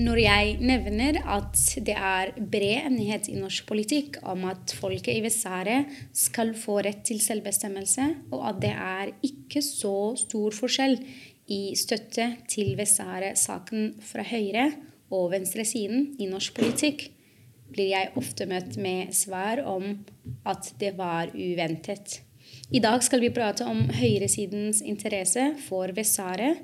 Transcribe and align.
Når 0.00 0.16
jeg 0.22 0.52
nevner 0.64 1.18
at 1.28 1.58
det 1.84 1.92
er 1.92 2.30
bred 2.38 2.86
enighet 2.86 3.26
i 3.28 3.36
norsk 3.36 3.66
politikk 3.68 4.16
om 4.24 4.46
at 4.48 4.72
folket 4.78 5.12
i 5.12 5.20
Vest-Sahara 5.24 5.82
skal 6.16 6.54
få 6.56 6.78
rett 6.86 7.02
til 7.04 7.20
selvbestemmelse, 7.20 8.06
og 8.32 8.46
at 8.48 8.62
det 8.62 8.70
er 8.72 9.10
ikke 9.26 9.60
så 9.64 10.14
stor 10.16 10.56
forskjell 10.56 10.96
i 11.52 11.74
støtte 11.76 12.30
til 12.48 12.72
Vest-Sahara-saken 12.78 13.98
fra 14.06 14.24
høyre- 14.24 14.70
og 15.10 15.32
venstresiden 15.34 16.14
i 16.22 16.30
norsk 16.30 16.56
politikk, 16.56 17.08
blir 17.70 17.92
jeg 17.92 18.12
ofte 18.16 18.46
møtt 18.48 18.78
med 18.80 19.12
svar 19.14 19.60
om 19.68 19.90
at 20.48 20.72
det 20.80 20.94
var 20.96 21.34
uventet. 21.34 22.22
I 22.70 22.80
dag 22.82 23.02
skal 23.02 23.20
vi 23.20 23.34
prate 23.34 23.66
om 23.66 23.84
høyresidens 23.98 24.80
interesse 24.86 25.50
for 25.66 25.92
Vest-Sahara 25.92 26.54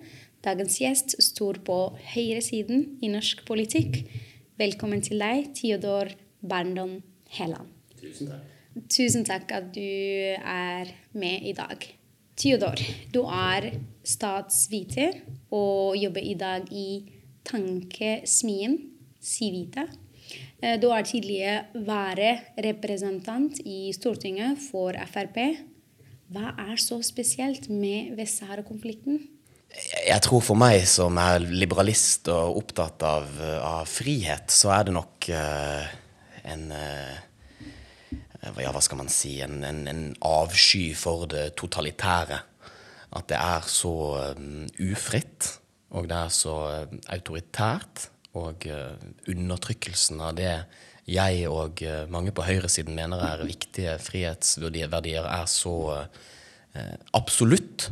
Dagens 0.46 0.76
gjest 0.78 1.16
står 1.24 1.58
på 1.66 1.76
høyresiden 2.12 3.00
i 3.02 3.08
norsk 3.10 3.40
politikk. 3.48 4.04
Velkommen 4.60 5.00
til 5.02 5.18
deg, 5.18 5.48
Theodor 5.58 6.12
Berndon 6.38 7.00
Helland. 7.34 7.72
Tusen 7.98 8.30
takk. 8.30 8.52
Tusen 8.92 9.26
takk 9.26 9.50
at 9.56 9.72
du 9.74 9.82
er 9.82 10.92
med 11.18 11.50
i 11.50 11.56
dag. 11.56 11.82
Theodor, 12.38 12.78
du 13.10 13.24
er 13.26 13.72
statsviter 14.06 15.18
og 15.50 15.98
jobber 15.98 16.22
i 16.22 16.38
dag 16.38 16.70
i 16.70 16.88
tankesmien 17.48 18.78
Civita. 19.18 19.88
Eh, 20.62 20.78
du 20.78 20.92
er 20.94 21.08
tidligere 21.10 21.86
vararepresentant 21.88 23.64
i 23.66 23.90
Stortinget 23.96 24.62
for 24.70 24.94
Frp. 25.10 25.40
Hva 26.30 26.54
er 26.70 26.78
så 26.78 27.00
spesielt 27.02 27.66
med 27.66 28.14
Vest-Sahara-konflikten? 28.20 29.24
Jeg 29.76 30.22
tror 30.24 30.40
for 30.44 30.56
meg 30.58 30.86
som 30.88 31.18
er 31.20 31.44
liberalist 31.44 32.30
og 32.32 32.60
opptatt 32.62 33.02
av, 33.04 33.28
av 33.60 33.88
frihet, 33.90 34.48
så 34.52 34.72
er 34.72 34.86
det 34.88 34.94
nok 34.96 35.28
uh, 35.28 35.84
en 36.48 36.66
uh, 36.72 37.16
Ja, 38.62 38.70
hva 38.72 38.80
skal 38.84 39.00
man 39.02 39.10
si? 39.12 39.34
En, 39.44 39.58
en, 39.66 39.82
en, 39.90 40.02
avsky 40.24 40.94
for 40.96 41.26
det 41.28 41.50
totalitære. 41.58 42.38
At 43.16 43.28
det 43.32 43.40
er 43.40 43.66
så 43.68 43.94
um, 44.38 44.64
ufritt, 44.86 45.50
og 45.90 46.08
det 46.08 46.20
er 46.24 46.32
så 46.32 46.56
uh, 46.86 46.98
autoritært. 47.12 48.08
Og 48.36 48.66
undertrykkelsen 49.32 50.18
av 50.20 50.34
det 50.36 50.50
jeg 51.08 51.46
og 51.48 51.80
mange 52.12 52.34
på 52.36 52.44
høyresiden 52.44 52.92
mener 52.98 53.22
er 53.24 53.46
viktige 53.48 53.94
frihetsverdier, 53.96 55.24
er 55.24 55.46
så 55.48 55.72
absolutt 57.16 57.86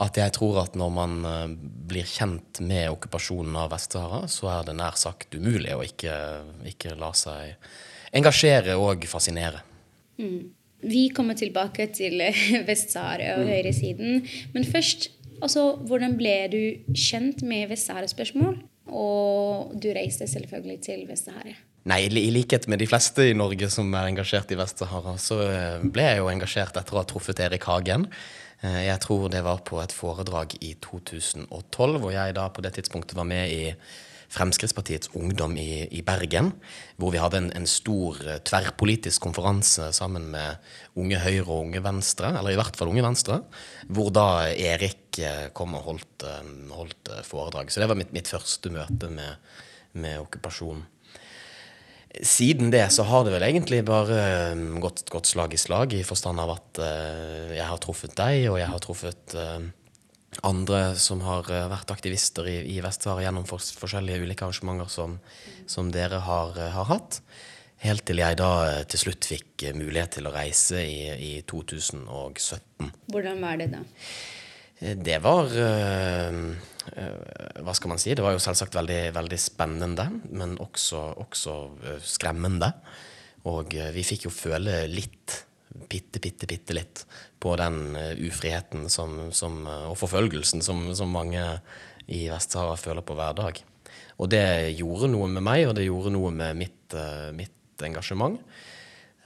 at 0.00 0.16
jeg 0.16 0.32
tror 0.36 0.62
at 0.62 0.76
når 0.78 0.92
man 0.94 1.16
eh, 1.28 1.52
blir 1.90 2.08
kjent 2.08 2.62
med 2.64 2.88
okkupasjonen 2.94 3.58
av 3.60 3.72
Vest-Sahara, 3.74 4.24
så 4.32 4.48
er 4.54 4.70
det 4.70 4.76
nær 4.78 4.96
sagt 5.00 5.36
umulig 5.36 5.74
å 5.76 5.84
ikke, 5.84 6.14
ikke 6.72 6.96
la 7.00 7.12
seg 7.16 7.70
engasjere 8.16 8.78
og 8.80 9.04
fascinere. 9.10 9.62
Mm. 10.20 10.50
Vi 10.80 11.08
kommer 11.12 11.36
tilbake 11.36 11.90
til 11.96 12.20
Vest-Sahara 12.68 13.36
og 13.36 13.44
mm. 13.44 13.52
høyresiden. 13.52 14.28
Men 14.56 14.68
først, 14.68 15.10
altså, 15.40 15.74
hvordan 15.86 16.16
ble 16.20 16.36
du 16.52 16.60
kjent 16.96 17.44
med 17.46 17.68
Vest-Sahara-spørsmål? 17.72 18.60
Og 18.90 19.74
du 19.78 19.92
reiste 19.94 20.26
selvfølgelig 20.26 20.80
til 20.88 21.04
Vest-Sahara. 21.06 21.54
Nei, 21.88 22.02
i 22.08 22.28
likhet 22.32 22.66
med 22.68 22.82
de 22.82 22.88
fleste 22.88 23.30
i 23.30 23.36
Norge 23.36 23.70
som 23.72 23.88
er 23.96 24.10
engasjert 24.10 24.50
i 24.52 24.58
Vest-Sahara, 24.58 25.14
så 25.20 25.38
eh, 25.46 25.84
ble 25.84 26.04
jeg 26.08 26.20
jo 26.20 26.28
engasjert 26.32 26.76
etter 26.76 26.96
å 26.96 27.00
ha 27.00 27.08
truffet 27.08 27.40
Erik 27.44 27.64
Hagen. 27.68 28.08
Eh, 28.60 28.84
jeg 28.86 29.00
tror 29.04 29.30
det 29.32 29.42
var 29.46 29.62
på 29.66 29.80
et 29.80 29.94
foredrag 29.94 30.56
i 30.60 30.74
2012, 30.84 31.98
hvor 32.00 32.12
jeg 32.12 32.36
da 32.36 32.48
på 32.52 32.64
det 32.64 32.74
tidspunktet 32.76 33.16
var 33.16 33.28
med 33.28 33.52
i 33.52 33.62
Fremskrittspartiets 34.30 35.10
Ungdom 35.18 35.56
i, 35.58 35.88
i 35.90 36.02
Bergen. 36.06 36.52
Hvor 37.00 37.10
vi 37.14 37.22
hadde 37.22 37.40
en, 37.40 37.48
en, 37.56 37.66
stor 37.66 38.20
eh, 38.26 38.42
tverrpolitisk 38.46 39.24
konferanse 39.24 39.90
sammen 39.96 40.28
med 40.34 40.60
Unge 41.00 41.22
Høyre 41.24 41.48
og 41.48 41.64
Unge 41.70 41.82
Venstre, 41.84 42.34
eller 42.38 42.54
i 42.54 42.60
hvert 42.60 42.76
fall 42.78 42.92
Unge 42.92 43.06
Venstre. 43.06 43.40
Hvor 43.88 44.12
da 44.14 44.28
Erik 44.52 45.18
eh, 45.24 45.48
kom 45.56 45.74
og 45.78 45.88
holdt, 45.88 46.28
holdt 46.76 47.14
foredrag. 47.26 47.72
Så 47.72 47.82
det 47.82 47.90
var 47.90 47.98
mitt, 47.98 48.12
mitt 48.14 48.30
første 48.30 48.72
møte 48.74 49.10
med, 49.10 49.52
med 49.98 50.20
okkupasjonen. 50.22 50.84
Siden 52.10 52.72
det 52.72 52.88
så 52.90 53.04
har 53.06 53.22
det 53.24 53.32
vel 53.36 53.44
egentlig 53.46 53.84
bare 53.86 54.16
um, 54.52 54.80
gått, 54.82 55.04
gått 55.12 55.28
slag 55.30 55.54
i 55.54 55.60
slag, 55.60 55.92
i 55.94 56.02
forstand 56.06 56.42
av 56.42 56.56
at 56.56 56.80
uh, 56.82 57.52
jeg 57.54 57.66
har 57.68 57.78
truffet 57.82 58.16
deg, 58.18 58.48
og 58.50 58.58
jeg 58.58 58.66
har 58.66 58.82
truffet 58.82 59.36
uh, 59.38 59.60
andre 60.46 60.80
som 60.98 61.22
har 61.22 61.46
uh, 61.46 61.68
vært 61.70 61.92
aktivister 61.94 62.48
i, 62.50 62.56
i 62.74 62.80
Vest-Sahara 62.82 63.28
gjennom 63.28 63.46
for, 63.46 63.62
forskjellige 63.62 64.26
ulike 64.26 64.42
arrangementer 64.42 64.90
som, 64.90 65.20
som 65.70 65.92
dere 65.94 66.18
har, 66.26 66.58
har, 66.74 66.90
hatt. 66.90 67.20
Helt 67.84 68.04
til 68.10 68.20
jeg 68.20 68.40
da 68.42 68.50
til 68.90 69.04
slutt 69.06 69.30
fikk 69.30 69.70
mulighet 69.78 70.18
til 70.18 70.26
å 70.28 70.34
reise 70.34 70.82
i, 70.82 71.14
i 71.14 71.32
2017. 71.48 72.90
Hvordan 73.14 73.40
var 73.46 73.62
det 73.62 73.70
da? 73.78 73.86
Det 74.80 75.18
var 75.22 75.52
Eh, 76.96 77.60
hva 77.62 77.74
skal 77.76 77.92
man 77.92 78.00
si? 78.00 78.14
Det 78.16 78.24
var 78.24 78.34
jo 78.34 78.42
selvsagt 78.42 78.76
veldig, 78.78 79.00
veldig 79.16 79.38
spennende, 79.40 80.06
men 80.32 80.56
også, 80.62 81.02
også, 81.24 81.56
eh, 81.86 82.02
skremmende. 82.02 82.72
Og 83.50 83.74
eh, 83.76 83.92
vi 83.94 84.04
fikk 84.06 84.26
jo 84.26 84.34
føle 84.34 84.82
litt, 84.90 85.36
bitte, 85.90 86.22
bitte, 86.22 86.48
bitte 86.50 86.76
litt, 86.76 87.04
på 87.40 87.54
den 87.56 87.94
ufriheten 88.26 88.88
som, 88.92 89.30
som, 89.32 89.62
og 89.64 89.94
forfølgelsen 89.96 90.64
som, 90.64 90.82
som 90.98 91.12
mange 91.14 91.40
i 92.10 92.24
Vest-Sahara 92.28 92.74
føler 92.76 93.06
på 93.06 93.14
hver 93.16 93.36
dag. 93.38 93.60
Og 94.20 94.28
det 94.28 94.74
gjorde 94.76 95.08
noe 95.12 95.30
med 95.30 95.46
meg, 95.46 95.68
og 95.68 95.76
det 95.78 95.86
gjorde 95.86 96.12
noe 96.12 96.34
med 96.34 96.58
mitt, 96.58 96.96
mitt 97.38 97.86
engasjement. 97.86 98.36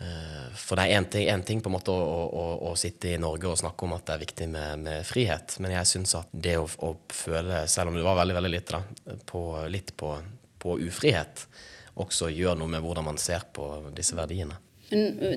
Eh, 0.04 0.48
for 0.54 0.78
det 0.78 0.86
er 0.86 0.98
én 0.98 1.08
ting, 1.10 1.44
ting, 1.46 1.62
på 1.64 1.70
en 1.70 1.76
måte 1.76 1.94
å, 1.94 2.24
å, 2.26 2.44
å, 2.70 2.74
sitte 2.78 3.14
i 3.14 3.20
Norge 3.20 3.50
og 3.50 3.60
snakke 3.60 3.86
om 3.86 3.94
at 3.96 4.06
det 4.08 4.16
er 4.16 4.24
viktig 4.24 4.48
med, 4.52 4.84
med 4.84 5.06
frihet, 5.08 5.56
men 5.64 5.76
jeg 5.78 5.90
syns 5.90 6.16
at 6.20 6.32
det 6.32 6.58
å, 6.60 6.66
å, 6.84 6.94
føle, 7.12 7.64
selv 7.70 7.92
om 7.92 7.98
det 7.98 8.06
var 8.06 8.20
veldig 8.20 8.36
veldig 8.40 8.52
lite, 8.52 8.80
da, 8.80 9.16
på, 9.30 9.46
litt 9.72 9.94
på, 10.00 10.12
på 10.62 10.76
ufrihet, 10.88 11.46
også 12.02 12.30
gjør 12.34 12.58
noe 12.58 12.72
med 12.74 12.84
hvordan 12.84 13.06
man 13.06 13.20
ser 13.22 13.46
på 13.54 13.70
disse 13.94 14.16
verdiene 14.18 14.58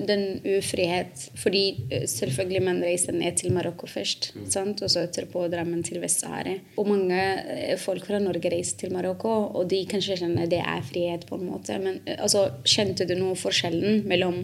den 0.08 0.22
ufrihet 0.58 1.24
Fordi 1.38 1.62
selvfølgelig 2.06 2.62
man 2.62 2.80
reiser 2.84 3.12
ned 3.16 3.36
til 3.40 3.52
Marokko 3.52 3.86
først, 3.90 4.32
mm. 4.36 4.76
og 4.82 4.90
så 4.90 5.04
etterpå 5.06 5.46
Drammen 5.52 5.82
til 5.86 6.00
Vest-Sahara. 6.02 6.56
Og 6.76 6.88
mange 6.88 7.76
folk 7.82 8.06
fra 8.06 8.20
Norge 8.22 8.52
reiser 8.52 8.78
til 8.84 8.92
Marokko, 8.92 9.34
og 9.58 9.68
de 9.70 9.82
kanskje 9.90 10.18
kjenner 10.22 10.48
det 10.50 10.62
er 10.62 10.82
frihet, 10.86 11.26
på 11.28 11.38
en 11.38 11.46
måte. 11.50 11.78
Men 11.82 12.00
altså, 12.18 12.48
kjente 12.64 13.06
du 13.08 13.14
noe 13.18 13.36
forskjellen 13.38 14.02
mellom 14.08 14.42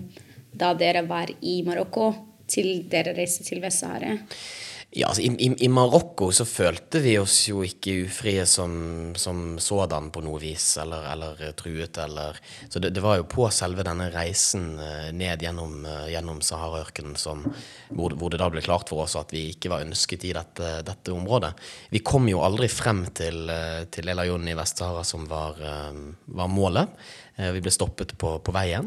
da 0.54 0.72
dere 0.78 1.02
var 1.08 1.32
i 1.42 1.60
Marokko, 1.66 2.12
til 2.48 2.84
dere 2.92 3.14
reiste 3.16 3.46
til 3.46 3.62
Vest-Sahara? 3.64 4.18
Ja, 4.96 5.08
altså, 5.08 5.22
i, 5.22 5.30
i, 5.42 5.48
I 5.64 5.68
Marokko 5.68 6.28
så 6.30 6.44
følte 6.46 7.00
vi 7.02 7.16
oss 7.18 7.48
jo 7.48 7.64
ikke 7.66 7.96
ufrie 8.04 8.44
som, 8.46 8.74
som 9.18 9.56
sådan 9.58 10.12
på 10.14 10.22
noe 10.22 10.38
vis, 10.38 10.68
eller, 10.78 11.08
eller 11.10 11.40
truet, 11.58 11.98
eller 11.98 12.38
Så 12.68 12.78
det, 12.78 12.92
det, 12.94 13.02
var 13.02 13.18
jo 13.18 13.26
på 13.26 13.48
selve 13.50 13.82
denne 13.82 14.06
reisen 14.14 14.76
eh, 14.78 15.08
ned 15.10 15.42
gjennom, 15.42 15.80
eh, 15.82 16.12
gjennom 16.12 16.38
Saharaørkenen 16.46 17.18
hvor, 17.18 18.14
hvor, 18.14 18.30
det 18.30 18.38
da 18.38 18.46
ble 18.54 18.62
klart 18.62 18.92
for 18.92 19.02
oss 19.02 19.16
at 19.18 19.34
vi 19.34 19.48
ikke 19.56 19.72
var 19.72 19.82
ønsket 19.82 20.28
i 20.28 20.32
dette, 20.36 20.70
dette 20.86 21.14
området. 21.14 21.50
Vi 21.90 22.04
kom 22.06 22.30
jo 22.30 22.44
aldri 22.46 22.70
frem 22.70 23.02
til, 23.18 23.50
eh, 23.50 23.82
til 23.90 24.14
El 24.14 24.22
Ayon 24.22 24.46
i 24.46 24.54
Vest-Sahara, 24.54 25.02
som 25.02 25.26
var, 25.26 25.58
var, 25.58 26.54
målet. 26.54 26.94
Vi 27.34 27.64
ble 27.64 27.74
stoppet 27.74 28.14
på, 28.20 28.36
på 28.46 28.54
veien. 28.54 28.86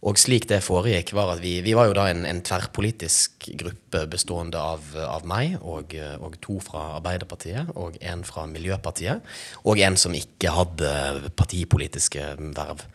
Og 0.00 0.16
slik 0.16 0.46
det 0.48 0.62
foregikk, 0.64 1.12
var 1.12 1.34
at 1.34 1.42
vi, 1.42 1.58
vi 1.60 1.74
var 1.76 1.90
jo 1.90 1.96
da 1.98 2.06
en, 2.08 2.22
en 2.24 2.40
tverrpolitisk 2.44 3.50
gruppe 3.60 4.06
bestående 4.08 4.56
av, 4.56 4.86
av 4.96 5.26
meg 5.28 5.58
og, 5.60 5.92
og, 6.16 6.38
to 6.40 6.56
fra 6.64 6.94
Arbeiderpartiet 6.96 7.74
og 7.76 7.98
en 8.00 8.24
fra 8.24 8.46
Miljøpartiet. 8.48 9.20
Og 9.68 9.82
en 9.84 9.98
som 10.00 10.16
ikke 10.16 10.54
hadde 10.56 11.32
partipolitiske 11.36 12.30
verv. 12.56 12.86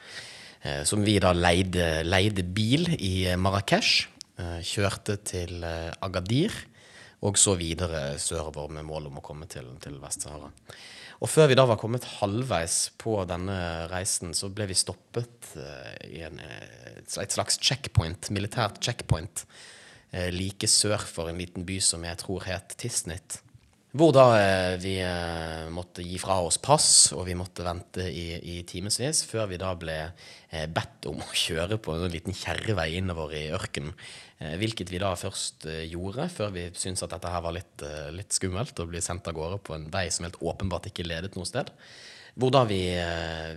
Eh, 0.65 0.81
som 0.89 1.05
vi 1.05 1.19
da 1.21 1.35
leide, 1.37 2.01
leide 2.09 2.45
bil 2.57 2.89
i 2.97 3.29
Marrakech. 3.37 4.07
Eh, 4.41 4.57
kjørte 4.65 5.19
til 5.21 5.61
eh, 5.61 5.93
Agadir. 6.01 6.53
og 7.25 7.37
så 7.37 7.55
videre 7.55 8.19
sørover 8.19 8.69
med 8.69 8.85
mål 8.85 9.07
om 9.07 9.17
å 9.17 9.21
komme 9.23 9.47
til, 9.49 9.65
til 9.81 9.95
Vest-Sahara. 9.97 10.51
Og 11.23 11.31
før 11.31 11.47
vi 11.51 11.57
da 11.57 11.63
var 11.67 11.79
kommet 11.79 12.07
halvveis 12.17 12.89
på 13.01 13.17
denne 13.29 13.57
reisen, 13.91 14.33
så 14.35 14.49
ble 14.51 14.67
vi 14.71 14.77
stoppet 14.77 15.53
uh, 15.55 15.93
i 16.09 16.21
en, 16.27 16.41
eh, 16.43 16.99
et 16.99 17.35
slags 17.35 17.59
checkpoint, 17.61 18.29
militært 18.35 18.81
checkpoint, 18.83 19.45
uh, 20.11 20.27
like 20.35 20.67
sør 20.67 20.99
for 21.07 21.31
en 21.31 21.39
liten 21.39 21.67
by 21.67 21.79
som 21.83 22.03
jeg 22.07 22.19
tror 22.25 22.47
het 22.49 22.75
Tisnit. 22.81 23.39
Hvor 23.95 24.11
da 24.11 24.23
eh, 24.35 24.73
vi 24.81 24.97
eh, 24.99 25.69
måtte 25.71 26.03
gi 26.03 26.17
fra 26.19 26.41
oss 26.43 26.57
pass, 26.59 27.13
og 27.15 27.29
vi 27.29 27.35
måtte 27.39 27.63
vente 27.63 28.03
i, 28.03 28.25
i 28.35 28.55
timevis 28.67 29.21
før 29.23 29.47
vi 29.47 29.59
da 29.61 29.69
ble 29.79 29.95
eh, 30.03 30.65
bedt 30.67 31.07
om 31.07 31.21
å 31.23 31.29
kjøre 31.45 31.77
på 31.79 31.95
en 31.95 32.11
liten 32.11 32.35
kjerrevei 32.35 32.89
innover 32.97 33.31
i 33.39 33.45
ørkenen. 33.55 33.93
Eh, 34.43 34.57
hvilket 34.59 34.91
vi 34.91 34.99
da 34.99 35.13
først 35.15 35.69
eh, 35.71 35.85
gjorde, 35.93 36.27
før 36.33 36.51
vi 36.57 36.65
syntes 36.75 37.05
at 37.07 37.15
dette 37.15 37.31
her 37.31 37.45
var 37.45 37.55
litt, 37.55 37.87
litt, 38.17 38.35
skummelt 38.35 38.83
å 38.83 38.89
bli 38.89 38.99
sendt 39.05 39.31
av 39.31 39.37
gårde 39.39 39.61
på 39.63 39.77
en 39.77 39.87
vei 39.93 40.09
som 40.11 40.27
helt 40.27 40.41
åpenbart 40.43 40.91
ikke 40.91 41.07
ledet 41.07 41.39
noe 41.39 41.47
sted. 41.47 41.71
Hvor 42.35 42.51
da 42.51 42.65
vi, 42.67 42.81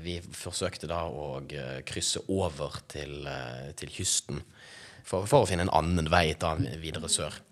vi 0.06 0.20
forsøkte 0.22 0.86
da 0.86 1.02
å 1.10 1.40
krysse 1.82 2.22
over 2.30 2.78
til, 2.86 3.26
til 3.74 3.90
kysten 3.90 4.38
for, 5.02 5.26
for, 5.26 5.42
å 5.42 5.48
finne 5.50 5.66
en 5.66 5.76
annen 5.80 6.06
vei 6.14 6.28
da 6.38 6.54
videre 6.78 7.10
sør. 7.10 7.42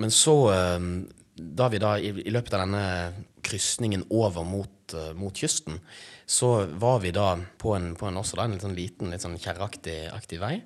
Men 0.00 0.14
så 0.14 0.38
da 1.34 1.68
vi 1.68 1.78
da 1.78 1.96
i, 1.98 2.10
i 2.10 2.32
løpet 2.32 2.54
av 2.54 2.64
denne 2.64 2.84
krysningen 3.46 4.04
over 4.12 4.44
mot, 4.46 4.94
uh, 4.94 5.12
mot, 5.16 5.36
kysten, 5.36 5.80
så 6.26 6.66
var 6.80 7.00
vi 7.04 7.12
da 7.14 7.34
på 7.58 7.74
en, 7.76 7.92
på 7.98 8.08
en 8.08 8.18
da, 8.18 8.24
en 8.44 8.56
litt 8.56 8.64
sånn 8.64 8.76
liten, 8.76 9.12
litt 9.12 9.24
sånn 9.24 9.38
kjerreaktig 9.40 10.40
vei, 10.42 10.56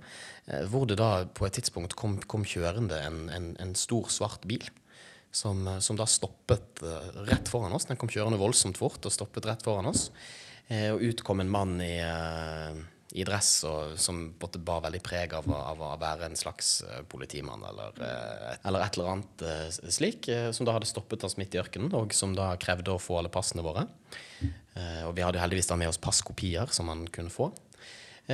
uh, 0.51 0.63
hvor 0.71 0.89
det 0.91 0.99
da 1.01 1.27
på 1.27 1.47
et 1.49 1.59
tidspunkt 1.61 1.97
kom, 1.99 2.19
kom 2.31 2.47
kjørende 2.49 3.01
en, 3.07 3.21
en, 3.35 3.53
en, 3.63 3.77
stor, 3.79 4.11
svart 4.13 4.47
bil. 4.49 4.67
Som, 5.35 5.65
uh, 5.67 5.81
som 5.83 5.99
da 5.99 6.07
stoppet 6.07 6.79
rett 7.27 7.49
foran 7.51 7.75
oss. 7.75 7.89
Den 7.89 7.99
kom 7.99 8.11
kjørende 8.13 8.39
voldsomt 8.39 8.79
fort 8.79 9.03
og 9.03 9.15
stoppet 9.15 9.49
rett 9.49 9.65
foran 9.67 9.91
oss. 9.91 10.11
og 10.71 11.03
ut 11.03 11.23
kom 11.27 11.43
en 11.43 11.51
mann 11.51 11.81
i 11.83 11.99
i 13.15 13.23
dress 13.23 13.63
og 13.69 13.93
som 14.01 14.33
bar 14.39 14.81
veldig 14.89 15.01
preg 15.07 15.35
av, 15.39 15.47
av, 15.55 15.83
å 15.87 15.93
være 16.01 16.27
en 16.27 16.37
slags 16.39 16.83
uh, 16.83 17.03
politimann 17.07 17.63
eller, 17.69 17.93
uh, 18.01 18.57
eller, 18.67 18.83
et 18.83 18.97
eller 18.99 19.11
annet 19.13 19.45
uh, 19.47 19.69
slik, 19.71 20.27
som 20.57 20.67
da 20.67 20.75
hadde 20.75 20.91
stoppet 20.91 21.25
oss 21.27 21.37
midt 21.39 21.55
i 21.55 21.61
ørkenen, 21.63 21.95
og 21.95 22.15
som 22.17 22.35
da 22.35 22.57
krevde 22.59 22.95
å 22.95 23.03
få 23.03 23.19
alle 23.21 23.31
passene 23.31 23.63
våre. 23.65 23.87
og 25.07 25.15
vi 25.15 25.23
hadde 25.23 25.39
heldigvis 25.39 25.69
da 25.71 25.77
med 25.79 25.89
oss 25.93 26.03
passkopier 26.03 26.67
som 26.75 26.89
han 26.91 27.07
kunne 27.15 27.31
få. 27.31 27.53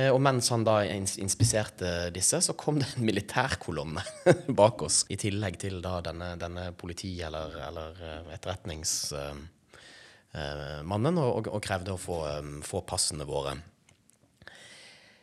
og 0.01 0.21
mens 0.23 0.49
han 0.49 0.63
da 0.65 0.81
inspiserte 0.85 2.09
disse, 2.15 2.41
så 2.41 2.53
kom 2.57 2.79
det 2.81 2.87
en 2.95 3.05
militærkolonne 3.05 4.01
bak 4.61 4.81
oss, 4.81 5.05
i 5.13 5.17
tillegg 5.21 5.59
til 5.61 5.81
da 5.85 6.01
denne, 6.01 6.33
denne 6.41 6.71
politi- 6.73 7.21
eller, 7.21 7.53
eller 7.67 8.01
etterretningsmannen, 8.33 11.21
og, 11.21 11.53
og, 11.53 11.61
krevde 11.61 11.93
å 11.93 12.01
få, 12.01 12.41
få 12.65 12.81
passene 12.89 13.29
våre. 13.29 13.61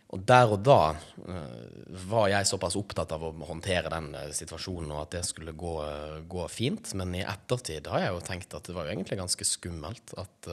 Og 0.08 0.22
der 0.24 0.48
og 0.54 0.62
da 0.64 0.94
uh, 0.96 1.96
var 2.08 2.30
jeg 2.32 2.48
såpass 2.48 2.78
opptatt 2.80 3.12
av 3.12 3.26
å 3.28 3.32
håndtere 3.50 3.92
den 3.92 4.14
uh, 4.16 4.30
situasjonen 4.32 4.94
og 4.94 5.02
at 5.02 5.18
det 5.18 5.24
skulle 5.28 5.52
gå, 5.52 5.74
uh, 5.84 6.20
gå, 6.24 6.46
fint. 6.52 6.94
Men 6.96 7.12
i 7.18 7.24
ettertid 7.26 7.90
har 7.92 8.06
jeg 8.06 8.14
jo 8.14 8.22
tenkt 8.24 8.56
at 8.56 8.68
det 8.68 8.76
var 8.76 8.88
jo 8.88 8.94
egentlig 8.94 9.20
ganske 9.20 9.48
skummelt 9.48 10.14
at 10.20 10.50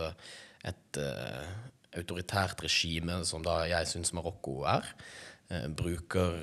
et 0.66 0.98
autoritært 1.96 2.64
regime 2.66 3.20
som 3.30 3.44
da 3.46 3.62
jeg 3.70 3.88
syns 3.88 4.12
Marokko 4.18 4.64
er, 4.68 4.88
bruker 5.78 6.40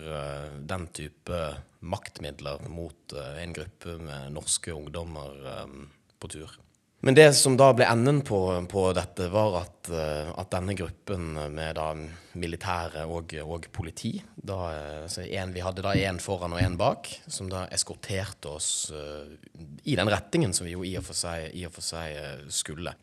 den 0.70 0.86
type 0.94 1.40
maktmidler 1.82 2.62
mot 2.70 3.16
en 3.18 3.56
gruppe 3.56 3.96
med 3.98 4.36
norske 4.38 4.70
ungdommer 4.70 5.42
på 6.22 6.30
tur. 6.30 6.54
Men 7.04 7.16
det 7.18 7.32
som 7.34 7.56
da 7.58 7.72
ble 7.74 7.86
enden 7.90 8.20
på, 8.22 8.38
på 8.70 8.82
dette, 8.94 9.26
var 9.32 9.56
at, 9.64 9.88
eh, 9.90 10.28
at, 10.38 10.50
denne 10.52 10.76
gruppen 10.78 11.32
med 11.50 11.74
da 11.74 11.88
militære 12.38 13.08
og, 13.10 13.32
og 13.42 13.64
politi 13.74 14.12
da, 14.36 14.58
en, 15.26 15.50
Vi 15.50 15.64
hadde 15.64 15.82
da 15.82 15.96
én 15.98 16.20
foran 16.22 16.54
og 16.54 16.62
én 16.62 16.76
bak, 16.78 17.10
som 17.26 17.48
da 17.50 17.64
eskorterte 17.74 18.52
oss 18.54 18.68
uh, 18.94 19.26
i 19.82 19.96
den 19.98 20.10
retningen 20.14 20.54
som 20.54 20.68
vi 20.68 20.76
jo 20.76 20.84
i 20.86 20.94
og 21.00 21.02
for 21.08 21.18
seg, 21.18 21.50
og 21.66 21.74
for 21.74 21.84
seg 21.84 22.46
skulle. 22.54 22.94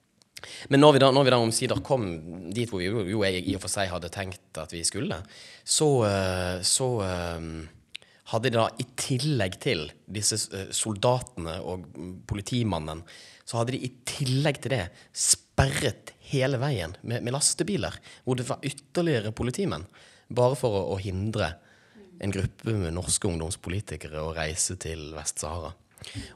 Men 0.72 0.80
når 0.80 0.96
vi, 0.96 1.02
da, 1.04 1.10
når 1.12 1.28
vi 1.28 1.34
da 1.36 1.42
omsider 1.44 1.82
kom 1.84 2.06
dit 2.56 2.72
hvor 2.72 2.80
vi 2.80 2.88
jo, 2.88 3.04
jo, 3.04 3.26
i 3.28 3.58
og 3.58 3.66
for 3.66 3.74
seg 3.74 3.92
hadde 3.92 4.12
tenkt 4.16 4.62
at 4.64 4.72
vi 4.72 4.86
skulle, 4.88 5.20
så, 5.68 5.90
så 6.64 6.88
hadde 8.32 8.48
de 8.48 8.56
da 8.56 8.70
i 8.80 8.88
tillegg 8.96 9.60
til 9.60 9.90
disse 10.08 10.40
soldatene 10.72 11.58
og 11.60 11.84
politimannen 12.32 13.04
så 13.50 13.58
hadde 13.58 13.74
de 13.74 13.82
i 13.88 13.90
tillegg 14.06 14.62
til 14.62 14.76
det 14.76 14.84
sperret 15.10 16.14
hele 16.30 16.60
veien 16.62 16.94
med, 17.02 17.24
med 17.26 17.34
lastebiler, 17.34 17.96
hvor 18.24 18.38
det 18.38 18.46
var 18.50 18.62
ytterligere 18.66 19.34
politimenn, 19.34 19.88
bare 20.30 20.58
for 20.60 20.78
å, 20.78 20.84
å, 20.94 21.00
hindre 21.02 21.56
en 22.22 22.36
gruppe 22.36 22.76
med 22.78 22.94
norske 22.94 23.26
ungdomspolitikere 23.26 24.22
å 24.22 24.36
reise 24.38 24.78
til 24.82 25.10
Vest-Sahara. 25.16 25.72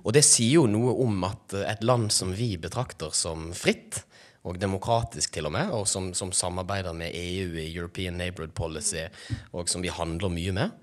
Og 0.02 0.10
det 0.16 0.24
sier 0.26 0.58
jo 0.58 0.66
noe 0.68 0.96
om 1.06 1.22
at 1.28 1.54
et 1.62 1.86
land 1.86 2.10
som 2.12 2.34
vi 2.36 2.56
betrakter 2.58 3.14
som 3.16 3.52
fritt, 3.56 4.02
og 4.44 4.58
demokratisk 4.60 5.38
til 5.38 5.48
og 5.48 5.54
med, 5.56 5.70
og 5.72 5.86
som, 5.88 6.10
som 6.18 6.34
samarbeider 6.36 6.92
med 6.98 7.16
EU 7.16 7.54
i 7.62 7.70
European 7.70 8.18
Neighborhood 8.20 8.52
Policy, 8.58 9.06
og 9.56 9.72
som 9.72 9.86
vi 9.86 9.94
handler 9.94 10.34
mye 10.34 10.56
med, 10.58 10.74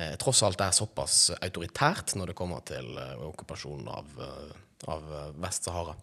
eh, 0.00 0.14
tross 0.22 0.40
alt 0.46 0.62
er 0.64 0.72
såpass 0.72 1.26
autoritært 1.36 2.14
når 2.16 2.32
det 2.32 2.38
kommer 2.38 2.64
til 2.64 2.88
eh, 2.96 3.20
okkupasjonen 3.28 3.90
av 3.92 4.24
eh, 4.24 4.54
av 4.88 5.04
eh, 5.12 5.34
Vest-Sahara. 5.42 5.96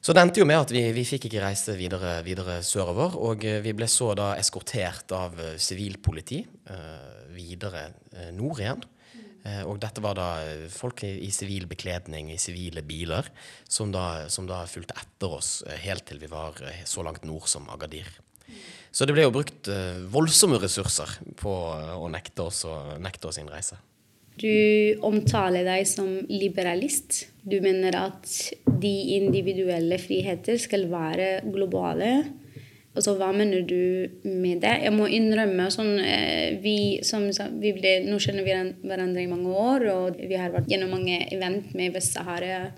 Så 0.00 0.14
det 0.14 0.22
endte 0.22 0.40
jo 0.40 0.46
med 0.46 0.60
at 0.62 0.70
vi, 0.72 0.84
vi 0.94 1.02
fikk 1.06 1.26
ikke 1.26 1.42
reise 1.42 1.74
videre, 1.76 2.20
videre, 2.26 2.60
sørover. 2.64 3.16
Og 3.18 3.42
eh, 3.44 3.58
vi 3.64 3.74
ble 3.76 3.88
så 3.90 4.12
da 4.18 4.30
eskortert 4.38 5.10
av 5.16 5.34
eh, 5.42 5.56
sivilpoliti 5.60 6.44
eh, 6.44 7.26
videre 7.34 7.88
eh, 8.14 8.30
nord 8.36 8.62
igjen. 8.62 8.86
Eh, 9.44 9.64
og 9.66 9.80
dette 9.82 10.02
var 10.04 10.14
da 10.18 10.28
folk 10.72 11.02
i 11.04 11.28
sivil 11.34 11.66
bekledning, 11.70 12.30
i 12.30 12.38
sivile 12.40 12.84
biler, 12.86 13.26
som 13.68 13.90
da, 13.94 14.28
som 14.30 14.46
da, 14.48 14.62
fulgte 14.70 14.96
etter 14.98 15.34
oss 15.40 15.52
helt 15.82 16.06
til 16.08 16.22
vi 16.22 16.30
var 16.30 16.56
så 16.86 17.04
langt 17.06 17.26
nord 17.26 17.50
som 17.50 17.68
Agadir. 17.74 18.08
Så 18.94 19.04
det 19.04 19.12
ble 19.12 19.26
jo 19.26 19.34
brukt 19.34 19.68
voldsomme 20.08 20.56
ressurser 20.62 21.18
på 21.36 21.52
å 21.52 22.08
nekte 22.08 22.46
oss, 22.48 22.62
å 22.64 22.96
nekte 23.02 23.28
oss 23.28 23.36
innreise. 23.42 23.76
Du 24.38 24.98
omtaler 25.06 25.66
deg 25.66 25.86
som 25.88 26.10
liberalist. 26.30 27.26
Du 27.42 27.58
mener 27.64 27.96
at 27.98 28.28
de 28.78 28.94
individuelle 29.16 29.98
friheter 30.02 30.60
skal 30.60 30.86
være 30.92 31.40
globale. 31.48 32.12
Altså, 32.98 33.14
hva 33.14 33.28
mener 33.34 33.62
du 33.68 34.08
med 34.26 34.64
det? 34.64 34.74
Jeg 34.82 34.94
må 34.94 35.06
innrømme 35.14 35.68
sånn, 35.70 35.92
eh, 36.02 36.58
vi, 36.62 36.98
som, 37.06 37.28
vi 37.62 37.72
ble, 37.76 37.92
Nå 38.08 38.18
kjenner 38.22 38.46
vi 38.46 38.56
hverandre 38.88 39.22
i 39.22 39.30
mange 39.30 39.52
år, 39.54 39.86
og 39.92 40.18
vi 40.18 40.38
har 40.38 40.50
vært 40.54 40.70
gjennom 40.72 40.96
mange 40.96 41.20
event 41.34 41.74
med 41.78 41.94
Vest-Sahara. 41.94 42.72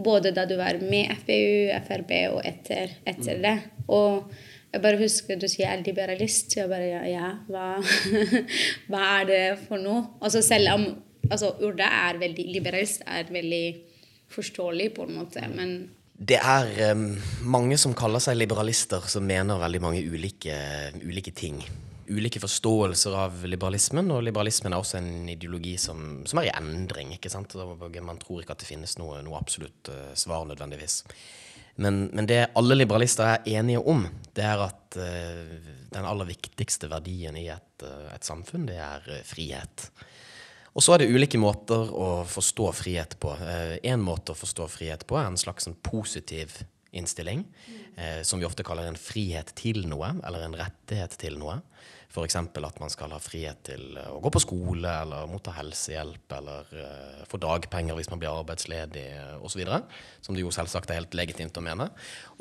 Både 0.00 0.32
da 0.34 0.46
du 0.48 0.56
var 0.58 0.80
med 0.82 1.12
FPU, 1.20 1.70
Frp 1.86 2.14
og 2.32 2.40
etter, 2.50 2.96
etter 3.06 3.38
det. 3.44 3.56
Og 3.92 4.32
jeg 4.70 4.82
bare 4.84 5.00
husker 5.00 5.38
du 5.38 5.48
sier 5.50 5.66
jeg 5.66 5.78
er 5.78 5.86
liberalist. 5.86 6.56
Jeg 6.56 6.70
bare 6.70 6.88
ja, 6.88 7.04
ja 7.10 7.30
hva, 7.50 7.68
hva, 8.90 9.04
er 9.20 9.30
det 9.30 9.44
for 9.66 9.82
noe? 9.82 10.04
Altså 10.22 10.42
selv 10.46 10.74
om 10.76 10.84
altså, 11.30 11.54
ordet 11.58 11.88
er 11.88 12.20
veldig 12.20 12.46
liberalist, 12.54 13.02
er 13.06 13.30
veldig 13.30 13.64
forståelig 14.30 14.92
på 14.94 15.08
en 15.08 15.16
måte, 15.18 15.42
men 15.50 15.72
det 16.20 16.36
er 16.36 16.92
um, 16.92 17.14
mange 17.48 17.78
som 17.80 17.94
kaller 17.96 18.20
seg 18.20 18.36
liberalister, 18.36 19.06
som 19.08 19.24
mener 19.24 19.56
veldig 19.56 19.78
mange 19.80 20.02
ulike, 20.04 20.52
ulike, 21.00 21.32
ting. 21.32 21.62
Ulike 22.12 22.42
forståelser 22.42 23.16
av 23.16 23.38
liberalismen, 23.48 24.10
og 24.12 24.26
liberalismen 24.26 24.74
er 24.76 24.82
også 24.82 24.98
en 24.98 25.30
ideologi 25.32 25.78
som, 25.80 26.20
som 26.28 26.42
er 26.42 26.50
i 26.50 26.52
endring. 26.58 27.14
ikke 27.16 27.32
sant? 27.32 27.56
Man 27.56 28.20
tror 28.20 28.42
ikke 28.42 28.52
at 28.52 28.60
det 28.60 28.68
finnes 28.68 28.98
noe, 29.00 29.22
noe 29.24 29.40
absolutt 29.40 29.88
uh, 29.88 30.10
svar 30.12 30.44
nødvendigvis. 30.50 31.00
Men, 31.76 32.06
men, 32.12 32.26
det 32.28 32.50
alle 32.58 32.76
liberalister 32.76 33.26
er 33.26 33.50
enige 33.58 33.82
om, 33.82 34.06
det 34.36 34.44
er 34.46 34.64
at 34.66 34.98
uh, 34.98 35.68
den 35.92 36.06
aller 36.06 36.28
viktigste 36.28 36.90
verdien 36.90 37.36
i 37.38 37.46
et, 37.52 37.84
uh, 37.84 38.10
et 38.14 38.26
samfunn, 38.26 38.66
det 38.68 38.78
er 38.80 39.06
uh, 39.06 39.20
frihet. 39.26 39.86
Og 40.74 40.84
så 40.84 40.94
er 40.94 41.02
det 41.02 41.10
ulike 41.10 41.38
måter 41.40 41.90
å 41.90 42.10
forstå 42.30 42.68
frihet 42.78 43.16
på. 43.22 43.32
Én 43.82 44.02
måte 44.04 44.30
å 44.30 44.38
forstå 44.38 44.68
frihet 44.70 45.02
på 45.08 45.16
er 45.18 45.26
en 45.26 45.40
slags 45.40 45.66
en 45.66 45.74
positiv 45.74 46.60
innstilling, 46.96 47.44
som 48.26 48.40
vi 48.40 48.46
ofte 48.48 48.64
kaller 48.66 48.88
en 48.88 48.98
frihet 48.98 49.52
til 49.58 49.84
noe, 49.86 50.08
eller 50.26 50.46
en 50.46 50.56
rettighet 50.58 51.14
til 51.20 51.36
noe. 51.38 51.60
F.eks. 52.10 52.34
at 52.34 52.80
man 52.82 52.90
skal 52.90 53.12
ha 53.14 53.20
frihet 53.22 53.60
til 53.68 53.94
å 54.02 54.18
gå 54.22 54.32
på 54.34 54.42
skole 54.42 54.90
eller 55.04 55.28
motta 55.30 55.52
helsehjelp 55.54 56.32
eller 56.40 56.72
eh, 56.74 57.20
få 57.30 57.38
dagpenger 57.38 57.94
hvis 57.94 58.10
man 58.10 58.18
blir 58.18 58.32
arbeidsledig 58.32 59.04
osv. 59.38 59.62
Som 60.18 60.34
det 60.34 60.42
jo 60.42 60.50
selvsagt 60.54 60.90
er 60.90 60.98
helt 60.98 61.14
legitimt 61.14 61.60
å 61.60 61.62
mene. 61.62 61.86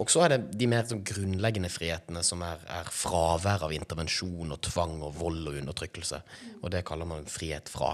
Og 0.01 0.09
så 0.09 0.25
er 0.25 0.33
det 0.33 0.57
de 0.57 0.69
mer 0.71 0.89
sånn, 0.89 1.03
grunnleggende 1.05 1.69
frihetene 1.69 2.25
som 2.25 2.41
er, 2.45 2.65
er, 2.65 2.89
fravær 2.89 3.67
av 3.67 3.75
intervensjon 3.75 4.55
og 4.55 4.63
tvang 4.65 4.97
og 5.05 5.13
vold 5.19 5.51
og 5.51 5.61
undertrykkelse. 5.61 6.23
Og 6.63 6.73
det 6.73 6.81
kaller 6.89 7.11
man 7.13 7.29
frihet 7.29 7.69
fra. 7.69 7.93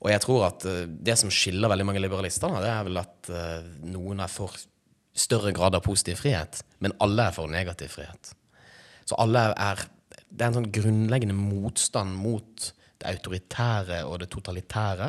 Og 0.00 0.08
jeg 0.08 0.24
tror 0.24 0.48
at 0.48 0.64
eh, 0.64 0.86
det 0.88 1.20
som 1.20 1.28
skiller 1.34 1.68
veldig 1.68 1.90
mange 1.90 2.00
liberalister, 2.00 2.56
det 2.56 2.72
er 2.72 2.88
vel 2.88 3.04
at 3.04 3.34
eh, 3.36 3.72
noen 3.92 4.24
er 4.24 4.32
for 4.32 4.56
større 5.16 5.52
grad 5.52 5.74
av 5.74 5.84
positiv 5.84 6.20
frihet, 6.22 6.62
men 6.78 6.94
alle 7.02 7.28
er 7.28 7.36
for 7.36 7.50
negativ 7.50 7.96
frihet. 7.96 8.34
Så 9.04 9.18
alle 9.18 9.50
er 9.56 9.88
Det 10.30 10.44
er 10.44 10.52
en 10.52 10.60
sånn 10.60 10.70
grunnleggende 10.70 11.34
motstand 11.34 12.14
mot 12.14 12.68
det 13.02 13.08
autoritære 13.10 14.04
og 14.06 14.20
det 14.22 14.28
totalitære. 14.30 15.08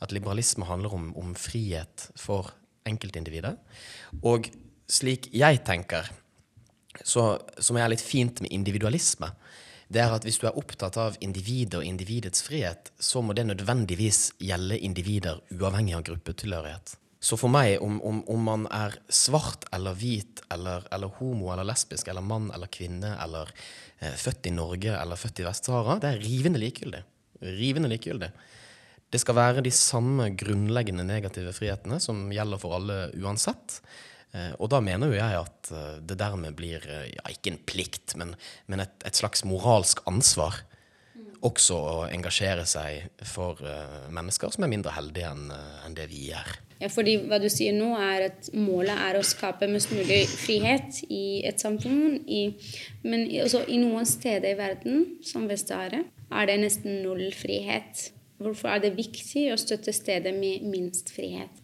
At 0.00 0.14
liberalisme 0.16 0.64
handler 0.64 0.94
om, 0.96 1.10
om 1.12 1.34
frihet 1.36 2.06
for 2.16 2.48
enkeltindividet. 2.88 3.58
Og 4.24 4.48
slik 4.88 5.28
jeg 5.36 5.60
tenker, 5.66 6.08
så, 7.04 7.36
som 7.60 7.76
er 7.76 7.92
litt 7.92 8.00
fint 8.00 8.40
med 8.40 8.52
individualisme, 8.52 9.28
det 9.92 10.00
er 10.00 10.14
at 10.14 10.24
hvis 10.24 10.40
du 10.40 10.46
er 10.48 10.56
opptatt 10.56 10.96
av 10.96 11.18
individet 11.20 11.76
og 11.80 11.84
individets 11.84 12.44
frihet, 12.46 12.88
så 12.96 13.20
må 13.20 13.36
det 13.36 13.44
nødvendigvis 13.50 14.38
gjelde 14.40 14.80
individer 14.80 15.42
uavhengig 15.52 15.98
av 15.98 16.06
gruppetilhørighet. 16.08 16.96
Så 17.22 17.38
for 17.38 17.52
meg, 17.54 17.76
om, 17.84 18.00
om, 18.02 18.20
om 18.30 18.48
man 18.48 18.64
er 18.74 18.96
svart 19.12 19.68
eller 19.74 19.94
hvit 19.98 20.42
eller, 20.50 20.82
eller, 20.90 21.12
homo 21.20 21.52
eller 21.52 21.68
lesbisk 21.68 22.10
eller 22.10 22.24
mann 22.26 22.50
eller 22.54 22.70
kvinne 22.72 23.14
eller 23.22 23.52
eh, 24.00 24.16
født 24.18 24.50
i 24.50 24.54
Norge 24.56 24.96
eller 24.98 25.20
født 25.20 25.44
i 25.44 25.46
Vest-Sahara, 25.46 26.00
det 26.02 26.10
er 26.10 26.24
rivende 26.24 26.62
likegyldig. 26.62 27.04
Rivende 27.46 27.90
likegyldig. 27.92 28.32
Det 29.12 29.20
skal 29.20 29.36
være 29.36 29.62
de 29.64 29.70
samme 29.76 30.30
grunnleggende 30.40 31.04
negative 31.06 31.52
frihetene 31.54 32.00
som 32.02 32.26
gjelder 32.32 32.60
for 32.62 32.78
alle 32.78 32.98
uansett. 33.20 33.78
Eh, 34.32 34.52
og 34.56 34.70
da 34.72 34.80
mener 34.84 35.12
jo 35.12 35.18
jeg 35.18 35.40
at 35.42 35.72
eh, 35.76 35.96
det 36.08 36.16
dermed 36.20 36.56
blir 36.56 36.84
eh, 36.88 37.10
ja, 37.12 37.24
ikke 37.28 37.52
en 37.52 37.62
plikt, 37.68 38.14
men, 38.20 38.32
men 38.72 38.84
et, 38.86 38.94
et, 39.04 39.18
slags 39.18 39.44
moralsk 39.44 40.00
ansvar 40.08 40.62
også 41.42 41.76
å 41.76 41.94
engasjere 42.12 42.64
seg 42.68 43.24
for 43.26 43.58
uh, 43.66 44.06
mennesker 44.14 44.52
som 44.54 44.66
er 44.66 44.70
mindre 44.72 44.94
heldige 44.94 45.30
enn 45.32 45.50
uh, 45.50 45.82
en 45.86 45.96
det 45.96 46.06
vi 46.10 46.28
er. 46.36 46.48
Ja, 46.82 46.88
fordi 46.90 47.16
hva 47.30 47.38
du 47.38 47.46
sier 47.52 47.74
nå 47.76 47.92
er 47.94 48.26
at 48.30 48.48
Målet 48.58 48.98
er 48.98 49.18
å 49.18 49.26
skape 49.26 49.68
mest 49.70 49.92
mulig 49.94 50.24
frihet 50.30 51.02
i 51.06 51.42
et 51.46 51.62
samfunn. 51.62 52.22
I, 52.26 52.42
men 53.06 53.28
også 53.44 53.62
i 53.70 53.78
noen 53.82 54.08
steder 54.08 54.50
i 54.50 54.58
verden, 54.58 55.04
som 55.26 55.46
Vest-Sahara, 55.50 56.02
er 56.32 56.50
det 56.50 56.58
nesten 56.64 57.02
null 57.04 57.28
frihet. 57.38 58.08
Hvorfor 58.42 58.72
er 58.74 58.82
det 58.82 58.96
viktig 58.96 59.52
å 59.52 59.60
støtte 59.60 59.94
steder 59.94 60.34
med 60.34 60.66
minst 60.66 61.14
frihet? 61.14 61.61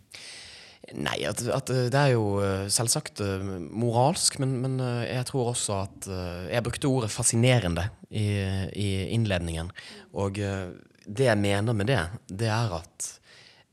Nei, 0.97 1.18
at, 1.28 1.42
at, 1.52 1.68
det 1.92 1.99
er 2.00 2.14
jo 2.14 2.38
eh, 2.40 2.68
selvsagt 2.73 3.21
eh, 3.21 3.42
moralsk, 3.68 4.38
men, 4.40 4.54
men, 4.62 4.78
eh, 4.80 5.04
jeg 5.11 5.26
tror 5.28 5.50
også 5.52 5.83
at 5.83 6.09
Jeg 6.49 6.64
brukte 6.64 6.88
ordet 6.88 7.11
'fascinerende' 7.12 7.88
i, 8.09 8.28
i, 8.73 8.88
innledningen. 9.12 9.71
Og 10.14 10.40
det 10.40 11.28
jeg 11.28 11.38
mener 11.38 11.76
med 11.76 11.87
det, 11.87 12.00
det 12.28 12.49
er 12.49 12.73
at 12.80 13.12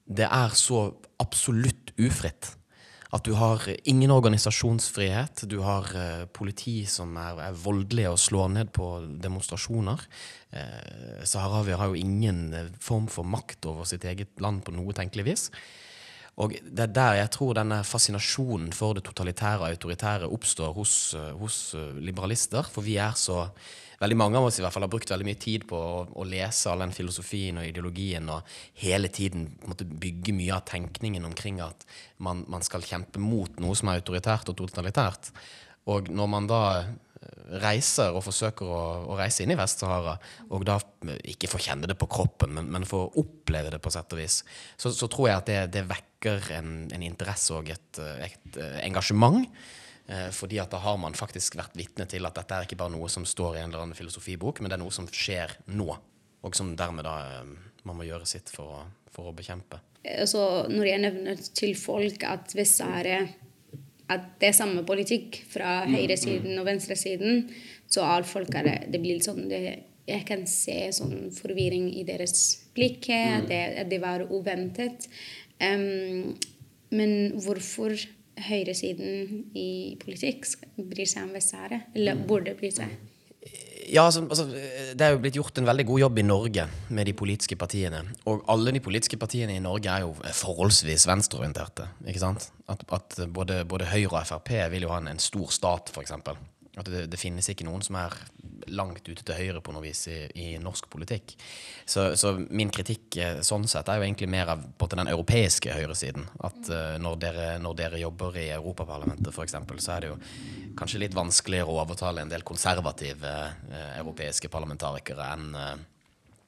det 0.05 0.27
er 0.27 0.49
så 0.53 0.91
absolutt 1.19 1.93
ufritt. 1.97 2.51
At 3.13 3.23
du 3.23 3.33
har 3.33 3.63
ingen 3.87 4.11
organisasjonsfrihet. 4.11 5.47
Du 5.47 5.61
har 5.63 5.87
politi 6.35 6.83
som 6.85 7.15
er, 7.15 7.39
er 7.47 7.55
voldelige 7.55 8.11
og 8.11 8.19
slår 8.19 8.49
ned 8.51 8.73
på 8.75 8.89
demonstrasjoner. 9.23 10.03
Eh, 10.51 11.23
Saharawier 11.23 11.79
har 11.79 11.91
jo 11.91 11.99
ingen 11.99 12.53
form 12.79 13.07
for 13.07 13.27
makt 13.27 13.65
over 13.71 13.87
sitt 13.87 14.03
eget 14.03 14.35
land 14.43 14.63
på 14.65 14.75
noe 14.75 14.95
tenkelig 14.95 15.25
vis. 15.27 15.49
Og 16.43 16.51
det 16.51 16.83
er 16.83 16.91
der 16.91 17.17
jeg 17.21 17.31
tror 17.31 17.55
denne 17.55 17.79
fascinasjonen 17.87 18.73
for 18.75 18.97
det 18.97 19.05
totalitære 19.07 19.61
og 19.63 19.69
autoritære 19.69 20.27
oppstår 20.27 20.73
hos, 20.75 21.13
eh, 21.15 21.31
hos, 21.39 21.73
eh, 21.75 21.95
liberalister. 22.03 22.63
For 22.63 22.81
vi 22.81 22.97
er 22.97 23.13
så 23.15 23.49
Veldig 23.95 24.17
mange 24.17 24.35
av 24.37 24.43
oss 24.43 24.57
i 24.59 24.63
hvert 24.63 24.73
fall 24.75 24.83
har 24.83 24.91
brukt 24.91 25.11
veldig 25.11 25.25
mye 25.25 25.39
tid 25.39 25.63
på 25.69 25.77
å, 25.79 26.01
å 26.19 26.25
lese 26.27 26.67
all 26.67 26.81
den 26.83 26.91
filosofien 26.91 27.61
og 27.61 27.63
ideologien 27.63 28.27
og 28.27 28.43
hele 28.81 29.07
tiden 29.07 29.45
måtte 29.69 29.87
bygge 29.87 30.35
mye 30.35 30.51
av 30.51 30.65
tenkningen 30.67 31.23
omkring 31.23 31.61
at 31.63 31.85
man, 32.17 32.43
man 32.51 32.65
skal 32.65 32.83
kjempe 32.83 33.23
mot 33.23 33.55
noe 33.63 33.77
som 33.79 33.87
er 33.87 34.01
autoritært 34.01 34.51
og 34.51 34.57
totalitært. 34.59 35.31
Og 35.87 36.11
når 36.11 36.27
man 36.27 36.49
da 36.51 36.61
reiser 37.61 38.15
og 38.15 38.23
forsøker 38.25 38.69
å, 38.69 38.81
å 39.11 39.17
reise 39.19 39.43
inn 39.43 39.53
i 39.53 39.57
Vest-Sahara, 39.59 40.15
og 40.49 40.65
da 40.67 40.77
ikke 41.31 41.49
får 41.51 41.65
kjenne 41.67 41.89
det 41.89 41.97
på 41.99 42.09
kroppen, 42.11 42.55
men, 42.57 42.69
men 42.73 42.87
får 42.87 43.17
oppleve 43.21 43.73
det 43.75 43.81
på 43.83 43.93
sett 43.93 44.15
og 44.15 44.21
vis, 44.21 44.41
så, 44.77 44.91
så 44.95 45.09
tror 45.11 45.29
jeg 45.29 45.41
at 45.41 45.49
det, 45.51 45.59
det 45.77 45.85
vekker 45.89 46.51
en, 46.57 46.75
en, 46.89 47.05
interesse 47.05 47.53
og 47.53 47.69
et, 47.73 48.01
et 48.01 48.59
eh, 48.61 48.79
engasjement. 48.87 49.45
Eh, 50.05 50.29
fordi 50.33 50.59
at 50.61 50.73
da 50.73 50.77
har 50.83 50.97
man 51.01 51.17
faktisk 51.17 51.57
vært 51.57 51.77
vitne 51.77 52.05
til 52.09 52.25
at 52.27 52.37
dette 52.37 52.57
er 52.57 52.67
ikke 52.67 52.77
bare 52.77 52.93
noe 52.93 53.09
som 53.09 53.25
står 53.25 53.57
i 53.57 53.63
en 53.63 53.71
eller 53.71 53.87
annen 53.87 53.97
filosofibok, 53.97 54.61
men 54.61 54.69
det 54.69 54.77
er 54.77 54.83
noe 54.83 54.93
som 54.93 55.09
skjer 55.09 55.57
nå. 55.73 55.89
Og 56.45 56.57
som 56.57 56.75
dermed 56.77 57.07
da 57.07 57.15
eh, 57.39 57.55
man 57.85 57.99
må 57.99 58.05
gjøre 58.05 58.27
sitt 58.29 58.51
for 58.53 58.79
å, 58.79 58.83
for 59.13 59.31
å 59.31 59.35
bekjempe. 59.37 59.81
Altså, 60.05 60.67
når 60.69 60.89
jeg 60.91 61.01
nevner 61.01 61.41
til 61.57 61.73
folk 61.77 62.25
at 62.29 62.53
Vest-Sahara 62.57 63.23
at 64.11 64.25
det 64.41 64.51
er 64.51 64.57
samme 64.57 64.83
politikk 64.85 65.39
fra 65.49 65.79
mm, 65.85 65.95
høyresiden 65.95 66.51
mm. 66.53 66.59
og 66.61 66.67
venstresiden, 66.67 67.47
så 67.89 68.05
alle 68.05 68.27
folk 68.29 68.53
er 68.57 68.85
det 68.91 69.01
blir 69.01 69.17
litt 69.17 69.27
sånn 69.27 69.47
det, 69.49 69.61
Jeg 70.05 70.25
kan 70.27 70.43
se 70.45 70.91
sånn 70.93 71.31
forvirring 71.33 71.87
i 71.97 72.03
deres 72.05 72.67
blikk, 72.75 73.09
at, 73.09 73.45
mm. 73.45 73.49
det, 73.49 73.61
at 73.81 73.89
det 73.89 74.01
var 74.03 74.27
uventet. 74.29 75.07
Um, 75.57 76.35
men 76.93 77.33
hvorfor 77.41 77.95
høyresiden 78.45 79.49
i 79.57 79.95
politikk 80.01 80.45
bryr 80.75 81.09
seg 81.09 81.25
om 81.25 81.33
Vest-Sahara? 81.33 81.81
Eller 81.95 82.19
burde 82.27 82.53
bry 82.59 82.69
seg? 82.75 82.93
Ja, 83.91 84.05
altså, 84.05 84.23
altså, 84.25 84.45
Det 84.97 85.01
er 85.01 85.13
jo 85.13 85.19
blitt 85.21 85.37
gjort 85.37 85.57
en 85.59 85.67
veldig 85.67 85.85
god 85.85 85.99
jobb 85.99 86.19
i 86.19 86.25
Norge 86.25 86.67
med 86.89 87.05
de 87.05 87.13
politiske 87.13 87.57
partiene. 87.59 88.01
Og 88.25 88.43
alle 88.49 88.73
de 88.73 88.81
politiske 88.81 89.17
partiene 89.17 89.55
i 89.55 89.63
Norge 89.63 89.91
er 89.91 90.05
jo 90.05 90.15
forholdsvis 90.33 91.07
venstreorienterte. 91.07 91.87
ikke 92.07 92.23
sant? 92.23 92.49
At, 92.69 92.85
at 92.91 93.19
både, 93.33 93.63
både, 93.65 93.89
Høyre 93.91 94.21
og 94.21 94.27
Frp 94.27 94.51
vil 94.71 94.87
jo 94.87 94.93
ha 94.93 95.01
en, 95.03 95.11
en 95.11 95.21
stor 95.21 95.51
stat, 95.53 95.91
f.eks. 95.93 96.15
At 96.75 96.89
det, 96.89 97.05
det, 97.11 97.19
finnes 97.19 97.47
ikke 97.49 97.67
noen 97.67 97.83
som 97.85 97.99
er 97.99 98.15
langt 98.67 99.07
ute 99.07 99.23
til 99.23 99.37
høyre 99.37 99.61
på 99.63 99.73
noe 99.75 99.83
vis 99.85 100.05
i, 100.11 100.17
i 100.41 100.47
norsk 100.61 100.87
politikk. 100.91 101.35
Så, 101.85 102.07
så, 102.19 102.33
min 102.49 102.71
kritikk 102.73 103.17
eh, 103.21 103.41
sånn 103.45 103.67
sett 103.69 103.89
er 103.89 103.99
jo 103.99 104.07
egentlig 104.07 104.29
mer 104.31 104.53
av 104.55 104.63
på 104.77 104.89
den 104.91 105.07
europeiske 105.11 105.73
høyresiden. 105.75 106.27
At 106.45 106.69
uh, 106.71 106.95
når, 107.01 107.17
dere, 107.21 107.47
når, 107.63 107.79
dere, 107.79 108.01
jobber 108.01 108.39
i 108.41 108.47
Europaparlamentet 108.55 109.31
f.eks., 109.31 109.57
så 109.85 109.95
er 109.95 110.05
det 110.05 110.13
jo 110.13 110.19
kanskje 110.79 111.03
litt 111.03 111.17
vanskeligere 111.17 111.71
å 111.71 111.81
overtale 111.83 112.23
en 112.23 112.31
del 112.31 112.45
konservative 112.47 113.35
uh, 113.35 113.91
europeiske 113.99 114.51
parlamentarikere 114.53 115.33
enn 115.35 115.51
uh, 115.55 115.75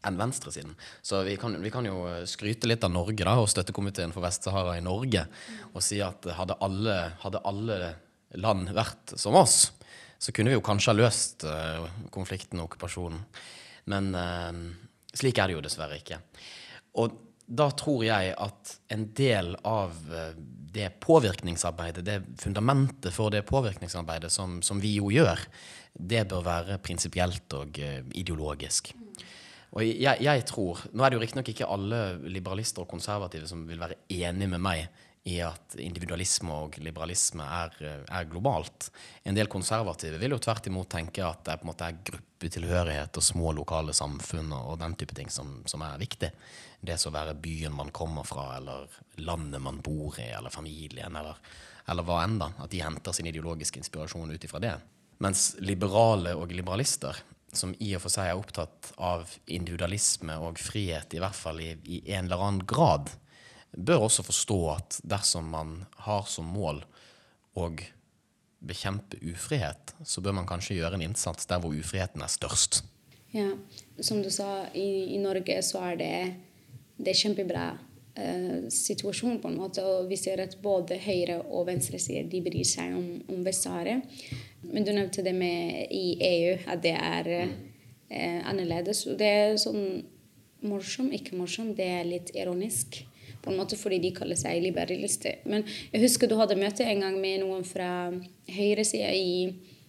enn 0.08 0.18
venstresiden. 0.20 0.76
Så 1.02 1.24
vi 1.26 1.36
kan, 1.42 1.56
vi 1.62 1.72
kan, 1.74 1.86
jo 1.86 2.06
skryte 2.30 2.70
litt 2.70 2.86
av 2.86 2.94
Norge 2.94 3.26
da, 3.26 3.34
og 3.42 3.50
støttekomiteen 3.52 4.14
for 4.16 4.24
Vest-Sahara 4.24 4.78
i 4.78 4.84
Norge 4.86 5.26
og 5.74 5.82
si 5.84 6.00
at 6.06 6.28
hadde 6.38 6.56
alle, 6.64 6.98
hadde 7.24 7.42
alle 7.50 7.80
land 8.38 8.72
vært 8.76 9.16
som 9.20 9.36
oss, 9.40 9.72
så 10.18 10.34
kunne 10.34 10.52
vi 10.52 10.58
jo 10.58 10.66
kanskje 10.66 10.92
ha 10.94 10.98
løst 10.98 11.46
uh, 11.48 11.88
konflikten 12.14 12.62
og 12.62 12.72
okkupasjonen. 12.72 13.24
Men 13.94 14.12
uh, 14.18 14.52
slik 15.16 15.40
er 15.40 15.50
det 15.50 15.58
jo 15.58 15.64
dessverre 15.66 16.00
ikke. 16.02 16.20
Og 17.02 17.24
da 17.48 17.70
tror 17.80 18.04
jeg 18.04 18.34
at 18.34 18.74
en 18.94 19.08
del 19.16 19.54
av 19.68 19.96
uh, 20.12 20.32
det 20.78 20.92
påvirkningsarbeidet, 21.02 22.06
det 22.06 22.20
fundamentet 22.42 23.14
for 23.16 23.34
det 23.34 23.46
påvirkningsarbeidet 23.48 24.34
som, 24.34 24.60
som 24.62 24.82
vi 24.84 24.98
jo 24.98 25.10
gjør, 25.14 25.42
det 25.98 26.28
bør 26.30 26.44
være 26.46 26.82
prinsipielt 26.84 27.54
og 27.58 27.80
ideologisk. 28.14 28.92
Og 29.78 29.84
jeg, 29.84 30.22
jeg, 30.24 30.44
tror, 30.48 30.84
Nå 30.94 31.04
er 31.04 31.10
det 31.10 31.18
jo 31.18 31.24
riktignok 31.24 31.50
ikke 31.52 31.70
alle 31.70 32.02
liberalister 32.30 32.84
og 32.84 32.92
konservative 32.92 33.50
som 33.50 33.66
vil 33.68 33.82
være 33.82 33.98
enig 34.14 34.48
med 34.54 34.62
meg 34.64 34.86
i 35.28 35.38
at 35.44 35.76
individualisme 35.82 36.56
og 36.56 36.78
liberalisme 36.80 37.44
er, 37.44 37.74
er, 38.08 38.28
globalt. 38.32 38.90
En 39.28 39.36
del 39.36 39.50
konservative 39.52 40.20
vil 40.22 40.36
jo 40.36 40.40
tvert 40.44 40.70
imot 40.70 40.90
tenke 40.94 41.26
at 41.26 41.44
det 41.48 41.58
på 41.60 41.68
en 41.68 41.72
måte 41.72 41.90
er 41.90 42.00
gruppetilhørighet 42.10 43.20
og 43.20 43.26
små 43.26 43.52
lokale 43.58 43.96
samfunn 43.98 44.54
og 44.56 44.80
den 44.80 44.96
type 45.00 45.18
ting 45.18 45.32
som, 45.34 45.60
som 45.68 45.84
er 45.84 46.00
viktig. 46.00 46.32
Det 46.80 47.00
å 47.04 47.14
være 47.14 47.36
byen 47.44 47.76
man 47.76 47.92
kommer 47.92 48.28
fra, 48.28 48.54
eller 48.60 48.88
landet 49.20 49.64
man 49.64 49.82
bor 49.84 50.16
i, 50.22 50.30
eller 50.38 50.54
familien, 50.54 51.20
eller, 51.20 51.42
eller 51.92 52.08
hva 52.08 52.22
enn. 52.24 52.40
da, 52.40 52.52
At 52.64 52.72
de 52.72 52.84
henter 52.86 53.16
sin 53.18 53.28
ideologiske 53.28 53.82
inspirasjon 53.84 54.32
ut 54.32 54.48
ifra 54.48 54.64
det. 54.64 54.76
Mens 55.24 55.56
liberale 55.60 56.38
og 56.38 56.54
liberalister, 56.54 57.18
som 57.52 57.74
i 57.84 57.94
og 57.98 58.04
for 58.06 58.14
seg 58.14 58.30
er 58.30 58.40
opptatt 58.40 58.92
av 59.02 59.28
individualisme 59.46 60.36
og 60.44 60.60
frihet, 60.62 61.16
i 61.16 61.24
hvert 61.24 61.36
fall 61.36 61.64
i, 61.64 61.74
i 61.84 62.04
en 62.14 62.28
eller 62.28 62.44
annen 62.48 62.68
grad, 62.70 63.10
bør 63.78 64.08
også 64.08 64.26
forstå 64.26 64.58
at 64.74 65.00
dersom 65.06 65.50
man 65.54 65.78
har 66.08 66.26
som 66.30 66.50
mål 66.50 66.82
å 67.58 67.70
bekjempe 68.68 69.20
ufrihet, 69.22 69.94
så 70.06 70.22
bør 70.22 70.40
man 70.40 70.48
kanskje 70.50 70.80
gjøre 70.80 70.98
en 70.98 71.06
innsats 71.06 71.46
der 71.50 71.62
hvor 71.62 71.76
ufriheten 71.78 72.24
er 72.26 72.32
størst. 72.32 72.82
Ja, 73.36 73.52
Som 74.00 74.24
du 74.24 74.30
sa, 74.34 74.66
i, 74.74 75.14
i 75.14 75.20
Norge 75.22 75.60
så 75.66 75.84
er 75.92 76.00
det, 76.00 76.14
det 76.98 77.12
er 77.12 77.20
kjempebra 77.20 77.66
eh, 78.18 78.68
situasjon, 78.74 79.40
på 79.44 79.52
en 79.52 79.60
måte. 79.60 79.84
Og 79.86 80.10
vi 80.10 80.18
ser 80.18 80.42
at 80.42 80.58
både 80.64 80.98
høyre- 81.04 81.44
og 81.44 81.68
venstresiden 81.70 82.32
de 82.32 82.42
bryr 82.46 82.66
seg 82.66 82.96
om, 82.98 83.08
om 83.30 83.44
Vest-Sahara. 83.46 84.00
Men 84.64 84.88
du 84.88 84.94
nevnte 84.94 85.26
det 85.26 85.36
med 85.38 85.92
i 85.94 86.18
EU, 86.32 86.56
at 86.66 86.82
det 86.86 86.96
er 86.96 87.32
eh, 87.36 88.40
annerledes. 88.48 89.06
Og 89.12 89.20
det 89.20 89.30
er 89.30 89.60
sånn 89.62 89.84
morsom, 90.66 91.12
ikke 91.14 91.38
morsom, 91.38 91.76
det 91.78 91.92
er 92.00 92.08
litt 92.08 92.34
ironisk. 92.38 93.04
På 93.48 93.54
en 93.54 93.62
måte 93.62 93.80
fordi 93.80 94.02
de 94.04 94.12
kaller 94.16 94.36
seg 94.36 94.60
liberalister. 94.66 95.40
Men 95.48 95.64
jeg 95.94 96.04
husker 96.04 96.28
du 96.28 96.36
hadde 96.40 96.60
møte 96.60 96.84
en 96.84 97.06
gang 97.06 97.18
med 97.24 97.46
noen 97.46 97.64
fra 97.68 97.90
høyresida 98.52 99.14
i 99.16 99.32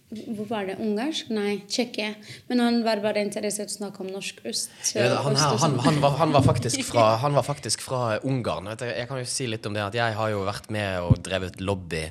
hvor 0.09 0.47
var 0.49 0.65
det? 0.65 0.79
Ungarsk? 0.81 1.27
Nei, 1.29 1.59
Tsjekkia. 1.69 2.15
Men 2.49 2.63
han 2.63 2.79
var 2.81 2.97
bare 3.03 3.21
interessert 3.21 3.69
i 3.69 3.75
å 3.75 3.77
snakke 3.83 4.01
om 4.01 4.07
norsk 4.09 4.39
øst. 4.49 4.71
Ja, 4.97 5.19
han, 5.21 5.37
her, 5.37 5.57
han, 5.61 5.75
han, 5.85 5.99
var, 6.01 6.15
han, 6.17 6.33
var 6.33 6.45
faktisk 6.47 6.81
fra, 6.87 7.11
han 7.23 7.37
var 7.37 7.45
faktisk 7.45 7.83
fra 7.85 8.15
Ungarn. 8.25 8.71
Vet 8.71 8.81
du, 8.81 8.87
Jeg 8.89 9.09
kan 9.11 9.21
jo 9.21 9.27
si 9.29 9.45
litt 9.51 9.69
om 9.69 9.77
det 9.77 9.83
at 9.85 9.99
jeg 9.99 10.17
har 10.17 10.31
jo 10.33 10.41
vært 10.47 10.71
med 10.73 11.05
og 11.05 11.21
drevet 11.27 11.61
lobby 11.61 12.07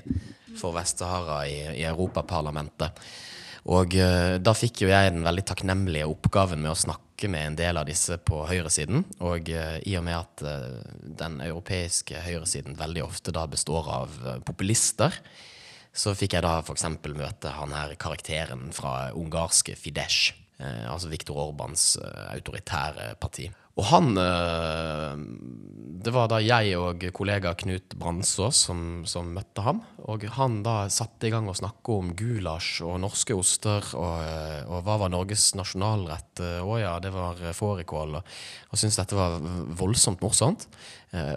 for 0.58 0.76
Vest-Sahara 0.78 1.40
i, 1.50 1.58
i 1.80 1.82
Europaparlamentet. 1.90 3.02
Og 3.68 3.92
eh, 4.00 4.38
da 4.40 4.54
fikk 4.56 4.84
jo 4.84 4.88
jeg 4.88 5.12
den 5.12 5.26
veldig 5.26 5.44
takknemlige 5.50 6.08
oppgaven 6.08 6.62
med 6.64 6.72
å 6.72 6.78
snakke 6.78 7.28
med 7.28 7.50
en 7.50 7.58
del 7.58 7.80
av 7.80 7.88
disse 7.88 8.16
på 8.16 8.40
høyresiden. 8.48 9.04
Og 9.28 9.50
eh, 9.52 9.76
i 9.84 9.98
og 10.00 10.06
med 10.06 10.16
at 10.16 10.44
eh, 10.48 10.80
den 11.20 11.42
europeiske 11.44 12.24
høyresiden 12.24 12.78
veldig 12.80 13.04
ofte 13.04 13.34
da 13.36 13.44
består 13.50 13.92
av 13.92 14.18
populister, 14.48 15.12
så 15.92 16.14
fikk 16.16 16.38
jeg 16.38 16.46
da 16.46 16.58
f.eks. 16.62 16.86
møte 17.12 17.52
han 17.58 17.74
her 17.76 17.96
karakteren 18.00 18.70
fra 18.76 19.10
ungarske 19.16 19.76
Fidesz. 19.76 20.30
Eh, 20.58 20.90
altså 20.90 21.06
Viktor 21.06 21.38
Orbans 21.38 21.92
eh, 22.02 22.28
autoritære 22.34 23.12
parti. 23.22 23.46
Og 23.78 23.84
han 23.92 24.08
eh, 24.18 25.20
Det 26.02 26.10
var 26.10 26.26
da 26.32 26.40
jeg 26.42 26.72
og 26.74 27.04
kollega 27.14 27.52
Knut 27.60 27.94
Bransås 27.94 28.64
som, 28.66 28.80
som 29.06 29.30
møtte 29.36 29.62
ham. 29.62 29.84
Og 30.10 30.26
han 30.34 30.56
da 30.66 30.88
satte 30.90 31.28
i 31.28 31.30
gang 31.30 31.46
å 31.46 31.54
snakke 31.54 31.94
om 31.94 32.10
gulasj 32.18 32.82
og 32.88 32.98
norske 33.04 33.36
oster. 33.38 33.86
Og, 33.94 34.66
og 34.66 34.82
hva 34.82 34.96
var 35.04 35.14
Norges 35.14 35.52
nasjonalrett? 35.54 36.42
Å 36.42 36.80
ja, 36.80 36.96
det 37.02 37.14
var 37.14 37.38
fårikål. 37.54 38.18
Og, 38.18 38.34
og 38.72 38.82
syntes 38.82 38.98
dette 38.98 39.18
var 39.18 39.38
voldsomt 39.78 40.26
morsomt. 40.26 40.66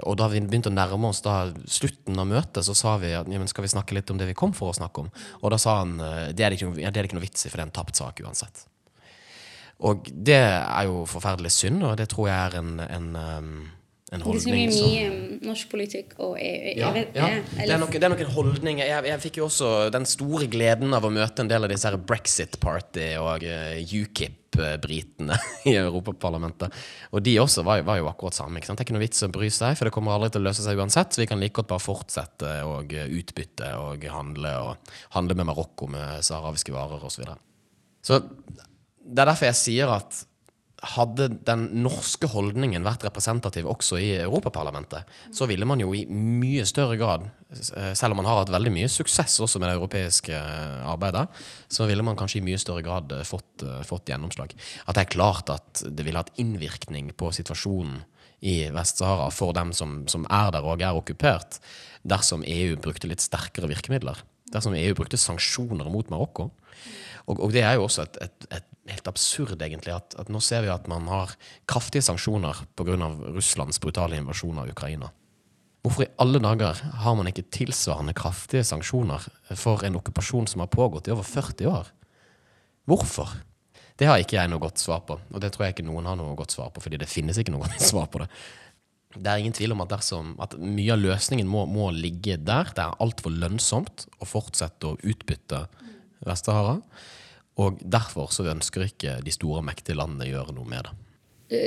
Og 0.09 0.17
da 0.17 0.31
vi 0.31 0.41
begynte 0.41 0.71
å 0.71 0.75
nærme 0.75 1.13
oss 1.13 1.21
da 1.25 1.43
slutten 1.69 2.17
av 2.21 2.29
møtet, 2.29 2.63
så 2.65 2.77
sa 2.77 2.97
vi 3.01 3.13
at 3.17 3.29
ja, 3.29 3.45
skal 3.49 3.67
vi 3.67 3.73
snakke 3.75 3.97
litt 3.97 4.09
om 4.13 4.21
det 4.21 4.29
vi 4.33 4.37
kom 4.37 4.57
for 4.57 4.73
å 4.73 4.77
snakke 4.81 5.05
om. 5.05 5.13
Og 5.41 5.53
da 5.53 5.61
sa 5.61 5.81
han 5.83 5.97
det 6.01 6.41
det 6.41 6.57
ikke, 6.57 6.73
det 6.79 6.89
er 6.89 6.99
det 7.01 7.09
ikke 7.11 7.21
noe 7.21 7.29
vits 7.29 7.45
i, 7.45 7.49
for 7.49 7.61
det 7.61 7.67
er 7.67 7.71
en 7.71 7.79
tapt 7.81 8.01
sak 8.01 8.25
uansett. 8.25 8.65
Og 9.81 10.09
det 10.13 10.37
er 10.37 10.87
jo 10.89 11.05
forferdelig 11.09 11.53
synd, 11.55 11.81
og 11.87 11.95
det 11.97 12.11
tror 12.11 12.29
jeg 12.29 12.37
er 12.37 12.57
en, 12.59 12.73
en, 12.85 13.07
um, 13.17 13.53
en 14.11 14.21
Det 14.21 14.27
holdning 14.27 14.67
er 14.67 14.75
som 14.75 14.91
mye 14.91 15.07
som... 15.07 15.47
norsk 15.47 15.71
politikk 15.71 16.13
og 16.21 16.35
jeg, 16.37 16.75
ja, 16.77 16.91
vet, 16.93 17.17
ja. 17.17 17.29
Det, 17.55 17.65
er 17.65 17.81
nok, 17.81 17.95
det 17.95 18.05
er 18.05 18.13
nok 18.13 18.21
en 18.27 18.33
holdning 18.35 18.81
jeg, 18.83 18.91
jeg 19.09 19.21
fikk 19.23 19.39
jo 19.39 19.47
også 19.47 19.71
den 19.93 20.05
store 20.09 20.49
gleden 20.51 20.93
av 20.93 21.07
å 21.07 21.11
møte 21.13 21.41
en 21.41 21.49
del 21.49 21.65
av 21.65 21.73
disse 21.73 21.89
her 21.89 21.97
Brexit 21.97 22.59
Party 22.61 23.07
og 23.17 23.47
eh, 23.47 23.81
UKIP-britene 23.81 25.39
i 25.71 25.73
Europaparlamentet. 25.81 26.77
Og 27.09 27.25
de 27.25 27.37
også 27.41 27.65
var, 27.65 27.81
var 27.87 28.03
jo 28.03 28.09
akkurat 28.11 28.37
samme. 28.37 28.61
Det 28.61 28.75
er 28.75 28.85
ikke 28.85 28.99
noe 28.99 29.05
vits 29.07 29.25
å 29.25 29.33
bry 29.33 29.49
seg, 29.49 29.79
for 29.79 29.89
det 29.89 29.95
kommer 29.97 30.13
aldri 30.13 30.35
til 30.35 30.43
å 30.43 30.49
løse 30.51 30.67
seg 30.67 30.77
uansett. 30.77 31.15
Så 31.15 31.23
vi 31.23 31.29
kan 31.31 31.41
like 31.41 31.57
godt 31.57 31.73
bare 31.73 31.81
fortsette 31.81 32.57
å 32.67 32.83
utbytte 32.85 33.73
og 33.81 34.05
handle, 34.13 34.57
og 34.67 34.93
handle 35.17 35.39
med 35.41 35.49
Marokko 35.49 35.89
med 35.89 36.21
saharawiske 36.27 36.75
varer 36.75 37.01
osv. 37.01 37.15
Så, 37.15 37.23
videre. 37.23 37.39
så 38.05 38.69
det 39.03 39.23
er 39.23 39.31
derfor 39.31 39.49
jeg 39.49 39.59
sier 39.59 39.93
at 39.93 40.25
hadde 40.95 41.27
den 41.45 41.67
norske 41.83 42.25
holdningen 42.31 42.81
vært 42.85 43.03
representativ 43.05 43.67
også 43.69 43.99
i 44.01 44.07
Europaparlamentet, 44.23 45.09
så 45.33 45.45
ville 45.49 45.67
man 45.69 45.81
jo 45.81 45.91
i 45.93 46.07
mye 46.09 46.65
større 46.65 46.97
grad, 46.97 47.27
eh, 47.51 47.91
selv 47.97 48.15
om 48.15 48.21
man 48.21 48.29
har 48.29 48.39
hatt 48.41 48.53
veldig 48.53 48.73
mye 48.73 48.89
suksess 48.89 49.37
også 49.45 49.61
med 49.61 49.69
det 49.69 49.75
europeiske 49.77 50.33
eh, 50.33 50.87
arbeidet, 50.89 51.27
så 51.69 51.85
ville 51.89 52.05
man 52.05 52.17
kanskje 52.17 52.41
i 52.41 52.45
mye 52.47 52.61
større 52.61 52.81
grad 52.85 53.13
eh, 53.13 53.27
fått, 53.27 53.65
fått 53.85 54.09
gjennomslag. 54.09 54.55
At 54.87 54.97
det 54.97 55.05
er 55.05 55.13
klart 55.13 55.53
at 55.53 55.83
det 55.85 56.07
ville 56.07 56.23
hatt 56.23 56.33
innvirkning 56.41 57.13
på 57.13 57.29
situasjonen 57.35 58.01
i 58.41 58.57
Vest-Sahara 58.73 59.29
for 59.29 59.53
dem 59.53 59.75
som, 59.77 60.01
som 60.09 60.25
er 60.33 60.49
der 60.55 60.65
og 60.65 60.81
er 60.81 60.97
okkupert, 60.97 61.61
dersom 62.01 62.41
EU 62.41 62.73
brukte 62.81 63.05
litt 63.05 63.21
sterkere 63.21 63.69
virkemidler. 63.69 64.25
Dersom 64.51 64.73
EU 64.73 64.97
brukte 64.97 65.21
sanksjoner 65.21 65.93
mot 65.93 66.09
Marokko. 66.09 66.49
Og, 67.29 67.37
og 67.37 67.51
det 67.53 67.61
er 67.61 67.77
jo 67.77 67.85
også 67.85 68.07
et, 68.07 68.17
et, 68.25 68.47
et 68.57 68.70
helt 68.91 69.09
absurd, 69.09 69.61
egentlig, 69.61 69.95
at, 69.95 70.15
at 70.19 70.29
nå 70.31 70.41
ser 70.43 70.65
vi 70.65 70.71
at 70.73 70.87
man 70.91 71.07
har 71.11 71.33
kraftige 71.69 72.05
sanksjoner 72.05 72.65
pga. 72.77 72.97
Russlands 73.31 73.79
brutale 73.81 74.19
invasjon 74.19 74.59
av 74.61 74.71
Ukraina. 74.71 75.11
Hvorfor 75.81 76.05
i 76.05 76.11
alle 76.21 76.41
dager 76.43 76.77
har 77.01 77.15
man 77.17 77.29
ikke 77.31 77.47
tilsvarende 77.49 78.13
kraftige 78.13 78.65
sanksjoner 78.67 79.23
for 79.57 79.81
en 79.85 79.97
okkupasjon 79.97 80.49
som 80.51 80.61
har 80.61 80.69
pågått 80.69 81.09
i 81.09 81.15
over 81.15 81.25
40 81.25 81.71
år? 81.71 81.89
Hvorfor? 82.89 83.31
Det 83.97 84.09
har 84.09 84.21
ikke 84.21 84.37
jeg 84.37 84.49
noe 84.49 84.61
godt 84.61 84.81
svar 84.81 85.01
på, 85.07 85.17
og 85.17 85.41
det 85.41 85.51
tror 85.53 85.67
jeg 85.67 85.75
ikke 85.75 85.87
noen 85.87 86.07
har 86.09 86.17
noe 86.19 86.35
godt 86.37 86.53
svar 86.53 86.69
på, 86.73 86.83
fordi 86.83 86.99
det 87.01 87.09
finnes 87.09 87.37
ikke 87.37 87.53
noe 87.53 87.63
godt 87.65 87.81
svar 87.85 88.11
på 88.13 88.21
det. 88.21 88.29
Det 89.11 89.27
er 89.27 89.41
ingen 89.41 89.55
tvil 89.55 89.73
om 89.75 89.81
at, 89.83 89.91
dersom, 89.91 90.35
at 90.41 90.53
mye 90.55 90.93
av 90.93 91.01
løsningen 91.01 91.49
må, 91.49 91.65
må 91.67 91.89
ligge 91.91 92.37
der. 92.39 92.69
Det 92.71 92.83
er 92.83 93.01
altfor 93.03 93.33
lønnsomt 93.33 94.05
å 94.21 94.27
fortsette 94.29 94.87
å 94.87 94.95
utbytte 95.03 95.65
Vest-Sahara. 96.23 96.77
Og 97.59 97.79
derfor 97.83 98.31
så 98.31 98.45
ønsker 98.51 98.87
ikke 98.87 99.17
de 99.25 99.33
store, 99.33 99.63
mektige 99.65 99.97
landene 99.99 100.29
gjøre 100.29 100.55
noe 100.55 100.69
med 100.69 100.87
det. 100.87 100.97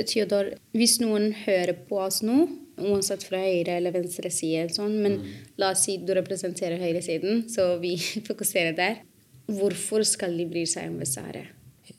Theodor, 0.09 0.55
hvis 0.73 0.97
noen 0.97 1.29
hører 1.43 1.75
på 1.85 1.99
oss 2.01 2.23
nå, 2.25 2.47
uansett 2.81 3.25
fra 3.27 3.37
høyre 3.43 3.77
eller 3.77 3.93
venstre 3.93 4.31
side, 4.33 4.71
sånn, 4.73 4.95
men 5.03 5.19
la 5.61 5.75
oss 5.75 5.85
si 5.85 5.99
du 6.01 6.09
representerer 6.17 6.81
høyresiden, 6.81 7.45
så 7.51 7.75
vi 7.81 7.93
fokuserer 8.29 8.73
der. 8.77 9.03
Hvorfor 9.45 10.01
skal 10.07 10.33
de 10.39 10.47
bry 10.49 10.65
seg 10.65 10.89
om 10.89 10.97
Vest-Sahara? 11.03 11.45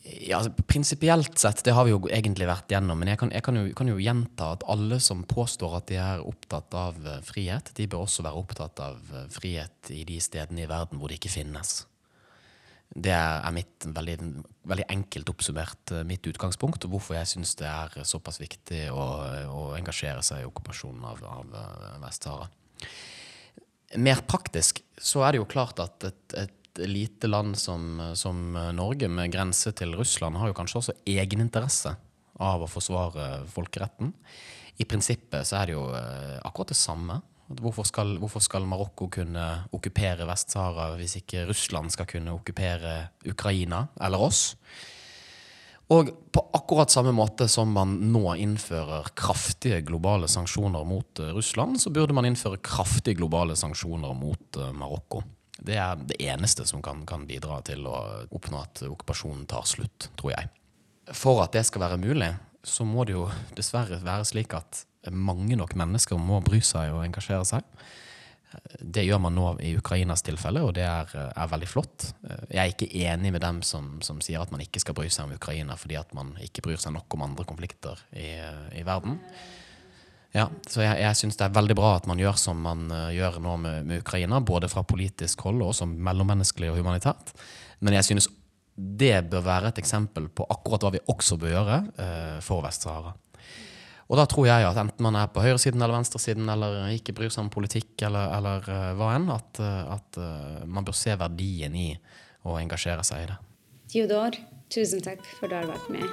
Ja, 0.03 0.41
altså, 0.41 0.51
Prinsipielt 0.67 1.39
sett, 1.39 1.63
det 1.63 1.75
har 1.77 1.87
vi 1.87 1.93
jo 1.93 2.01
egentlig 2.11 2.49
vært 2.49 2.73
gjennom, 2.75 2.99
men 2.99 3.13
jeg 3.13 3.21
kan, 3.21 3.31
jeg 3.31 3.45
kan, 3.47 3.59
jo, 3.61 3.71
kan 3.79 3.91
jo 3.91 4.01
gjenta 4.03 4.51
at 4.57 4.65
alle 4.71 4.99
som 5.03 5.23
påstår 5.31 5.77
at 5.79 5.87
de 5.91 6.01
er 6.03 6.25
opptatt 6.27 6.75
av 6.75 6.99
eh, 7.07 7.21
frihet, 7.27 7.71
de 7.79 7.87
bør 7.91 8.09
også 8.09 8.27
være 8.27 8.43
opptatt 8.43 8.83
av 8.83 9.13
eh, 9.15 9.29
frihet 9.31 9.93
i 9.95 10.03
de 10.09 10.19
stedene 10.23 10.65
i 10.65 10.71
verden 10.71 10.99
hvor 10.99 11.13
det 11.13 11.21
ikke 11.21 11.37
finnes. 11.39 11.85
Det 12.95 13.13
er 13.13 13.53
mitt 13.53 13.87
veldig, 13.93 14.17
veldig 14.69 14.87
enkelt 14.93 15.31
oppsummert 15.33 15.93
eh, 15.93 16.05
mitt 16.07 16.27
utgangspunkt, 16.29 16.87
og 16.87 16.95
hvorfor 16.95 17.19
jeg 17.19 17.31
syns 17.33 17.57
det 17.59 17.67
er 17.69 18.07
såpass 18.09 18.39
viktig 18.41 18.87
å, 18.95 19.07
å 19.51 19.65
engasjere 19.77 20.23
seg 20.25 20.45
i 20.45 20.49
okkupasjonen 20.49 21.05
av, 21.11 21.25
av 21.27 21.57
eh, 21.61 21.99
Vest-Sahara. 22.05 22.49
Mer 24.03 24.23
praktisk 24.29 24.81
så 24.99 25.25
er 25.25 25.35
det 25.35 25.43
jo 25.43 25.51
klart 25.51 25.81
at 25.83 26.09
et, 26.09 26.39
et 26.39 26.83
lite 26.87 27.29
land 27.31 27.57
som, 27.59 28.01
som 28.19 28.57
Norge, 28.77 29.09
med 29.09 29.33
grense 29.33 29.71
til 29.79 29.95
Russland, 29.97 30.37
har 30.41 30.51
jo 30.51 30.57
kanskje 30.59 30.81
også 30.83 30.97
egeninteresse 31.09 31.95
av 32.43 32.65
å 32.65 32.69
forsvare 32.69 33.47
folkeretten. 33.49 34.13
I 34.77 34.85
prinsippet 34.89 35.47
så 35.49 35.61
er 35.61 35.71
det 35.71 35.77
jo 35.77 35.87
eh, 35.97 36.37
akkurat 36.45 36.73
det 36.73 36.79
samme. 36.79 37.21
Hvorfor 37.47 37.87
skal, 37.87 38.17
hvorfor 38.19 38.43
skal 38.43 38.67
Marokko 38.67 39.07
kunne 39.13 39.47
okkupere 39.75 40.27
Vest-Sahara 40.27 40.97
hvis 40.99 41.21
ikke 41.21 41.45
Russland 41.47 41.93
skal 41.95 42.09
kunne 42.11 42.35
okkupere 42.35 42.99
Ukraina 43.31 43.85
eller 44.03 44.25
oss? 44.27 44.57
Og 45.95 46.11
på 46.35 46.43
akkurat 46.59 46.91
samme 46.91 47.13
måte 47.15 47.47
som 47.49 47.71
man 47.71 47.93
nå 48.11 48.35
innfører 48.43 49.13
kraftige 49.15 49.85
globale 49.87 50.27
sanksjoner 50.29 50.83
mot 50.85 51.21
eh, 51.23 51.31
Russland, 51.37 51.79
så 51.81 51.93
burde 51.95 52.17
man 52.17 52.27
innføre 52.27 52.59
kraftige 52.59 53.21
globale 53.21 53.55
sanksjoner 53.57 54.17
mot 54.19 54.59
eh, 54.59 54.73
Marokko. 54.75 55.23
Det 55.57 55.79
er 55.79 55.95
det 56.03 56.19
eneste 56.27 56.67
som 56.67 56.83
kan, 56.83 57.05
kan 57.07 57.23
bidra 57.29 57.61
til 57.65 57.87
å 57.87 57.95
oppnå 58.35 58.59
at 58.65 58.83
okkupasjonen 58.89 59.47
tar 59.49 59.63
slutt, 59.69 60.11
tror 60.19 60.35
jeg. 60.35 60.51
For 61.15 61.45
at 61.45 61.55
det 61.55 61.63
skal 61.69 61.87
være 61.87 62.03
mulig, 62.03 62.33
så 62.67 62.85
må 62.85 63.07
det 63.07 63.15
jo 63.15 63.29
dessverre 63.55 64.03
være 64.03 64.27
slik 64.27 64.59
at 64.59 64.83
mange 65.13 65.59
nok 65.59 65.77
mennesker 65.79 66.19
må 66.21 66.41
bry 66.45 66.61
seg 66.65 66.95
og 66.95 67.05
engasjere 67.05 67.47
seg. 67.49 67.67
Det 68.81 69.03
gjør 69.05 69.21
man 69.21 69.35
nå 69.37 69.47
i 69.67 69.75
Ukrainas 69.77 70.23
tilfelle, 70.25 70.63
og 70.65 70.73
det 70.79 70.85
er, 70.87 71.11
er 71.29 71.51
veldig 71.51 71.69
flott. 71.69 72.07
Jeg 72.49 72.61
er 72.63 72.73
ikke 72.73 72.89
enig 73.05 73.35
med 73.35 73.43
dem 73.45 73.61
som, 73.67 73.97
som, 74.07 74.23
sier 74.25 74.41
at 74.41 74.53
man 74.55 74.63
ikke 74.65 74.81
skal 74.81 74.97
bry 74.97 75.11
seg 75.13 75.27
om 75.27 75.37
Ukraina 75.37 75.77
fordi 75.77 75.99
at 75.99 76.15
man 76.17 76.33
ikke 76.43 76.65
bryr 76.65 76.81
seg 76.81 76.95
nok 76.97 77.19
om 77.19 77.27
andre 77.27 77.45
konflikter 77.49 78.01
i, 78.17 78.31
i 78.79 78.85
verden. 78.87 79.19
Ja, 80.37 80.49
så 80.69 80.83
jeg, 80.85 80.99
jeg 81.01 81.17
syns 81.17 81.39
det 81.39 81.47
er 81.47 81.55
veldig 81.57 81.77
bra 81.79 81.95
at 81.97 82.09
man 82.11 82.21
gjør 82.21 82.37
som 82.41 82.59
man 82.61 82.89
uh, 82.93 83.09
gjør 83.15 83.39
nå 83.45 83.55
med, 83.63 83.87
med, 83.89 84.03
Ukraina, 84.05 84.41
både 84.45 84.69
fra 84.69 84.85
politisk 84.85 85.47
hold 85.47 85.63
og 85.65 85.73
som 85.79 85.95
mellommenneskelig 86.09 86.73
og 86.73 86.81
humanitært. 86.81 87.33
Men 87.81 87.97
jeg 87.97 88.11
synes 88.11 88.29
det 88.77 89.15
bør 89.31 89.47
være 89.47 89.71
et 89.73 89.79
eksempel 89.81 90.27
på 90.29 90.45
akkurat 90.53 90.85
hva 90.85 90.91
vi 90.93 91.05
også 91.09 91.39
bør 91.41 91.55
gjøre 91.55 91.79
uh, 91.89 92.37
for 92.45 92.65
Vest-Sahara. 92.67 93.15
Og 94.07 94.15
da 94.21 94.25
tror 94.31 94.47
jeg 94.47 94.63
at 94.69 94.79
enten 94.79 95.03
man 95.03 95.17
er 95.19 95.27
på 95.35 95.43
høyresiden 95.43 95.83
eller 95.83 95.99
venstresiden 95.99 96.47
eller 96.53 96.95
ikke 96.95 97.17
bryr 97.17 97.31
seg 97.33 97.43
om 97.43 97.51
politikk 97.51 98.03
eller, 98.07 98.25
eller 98.37 98.59
uh, 98.71 98.95
hva 98.99 99.09
enn, 99.17 99.27
at, 99.35 99.53
at 99.97 100.11
man 100.67 100.85
bør 100.87 100.95
se 100.95 101.17
verdien 101.19 101.75
i 101.75 101.99
å 102.47 102.59
engasjere 102.61 103.03
seg 103.07 103.19
i 103.25 103.27
det. 103.33 103.39
Theodor, 103.91 104.31
tusen 104.71 105.01
takk 105.03 105.23
for 105.39 105.47
at 105.47 105.51
du 105.51 105.57
har 105.59 105.67
vært 105.75 105.89
med. 105.91 106.07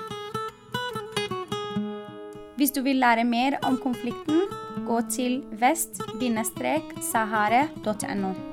Hvis 2.58 2.72
du 2.74 2.82
vil 2.86 3.00
lære 3.02 3.24
mer 3.26 3.58
om 3.66 3.78
konflikten, 3.82 4.42
gå 4.88 5.02
til 5.10 5.44
vest-sahare.no. 5.62 8.53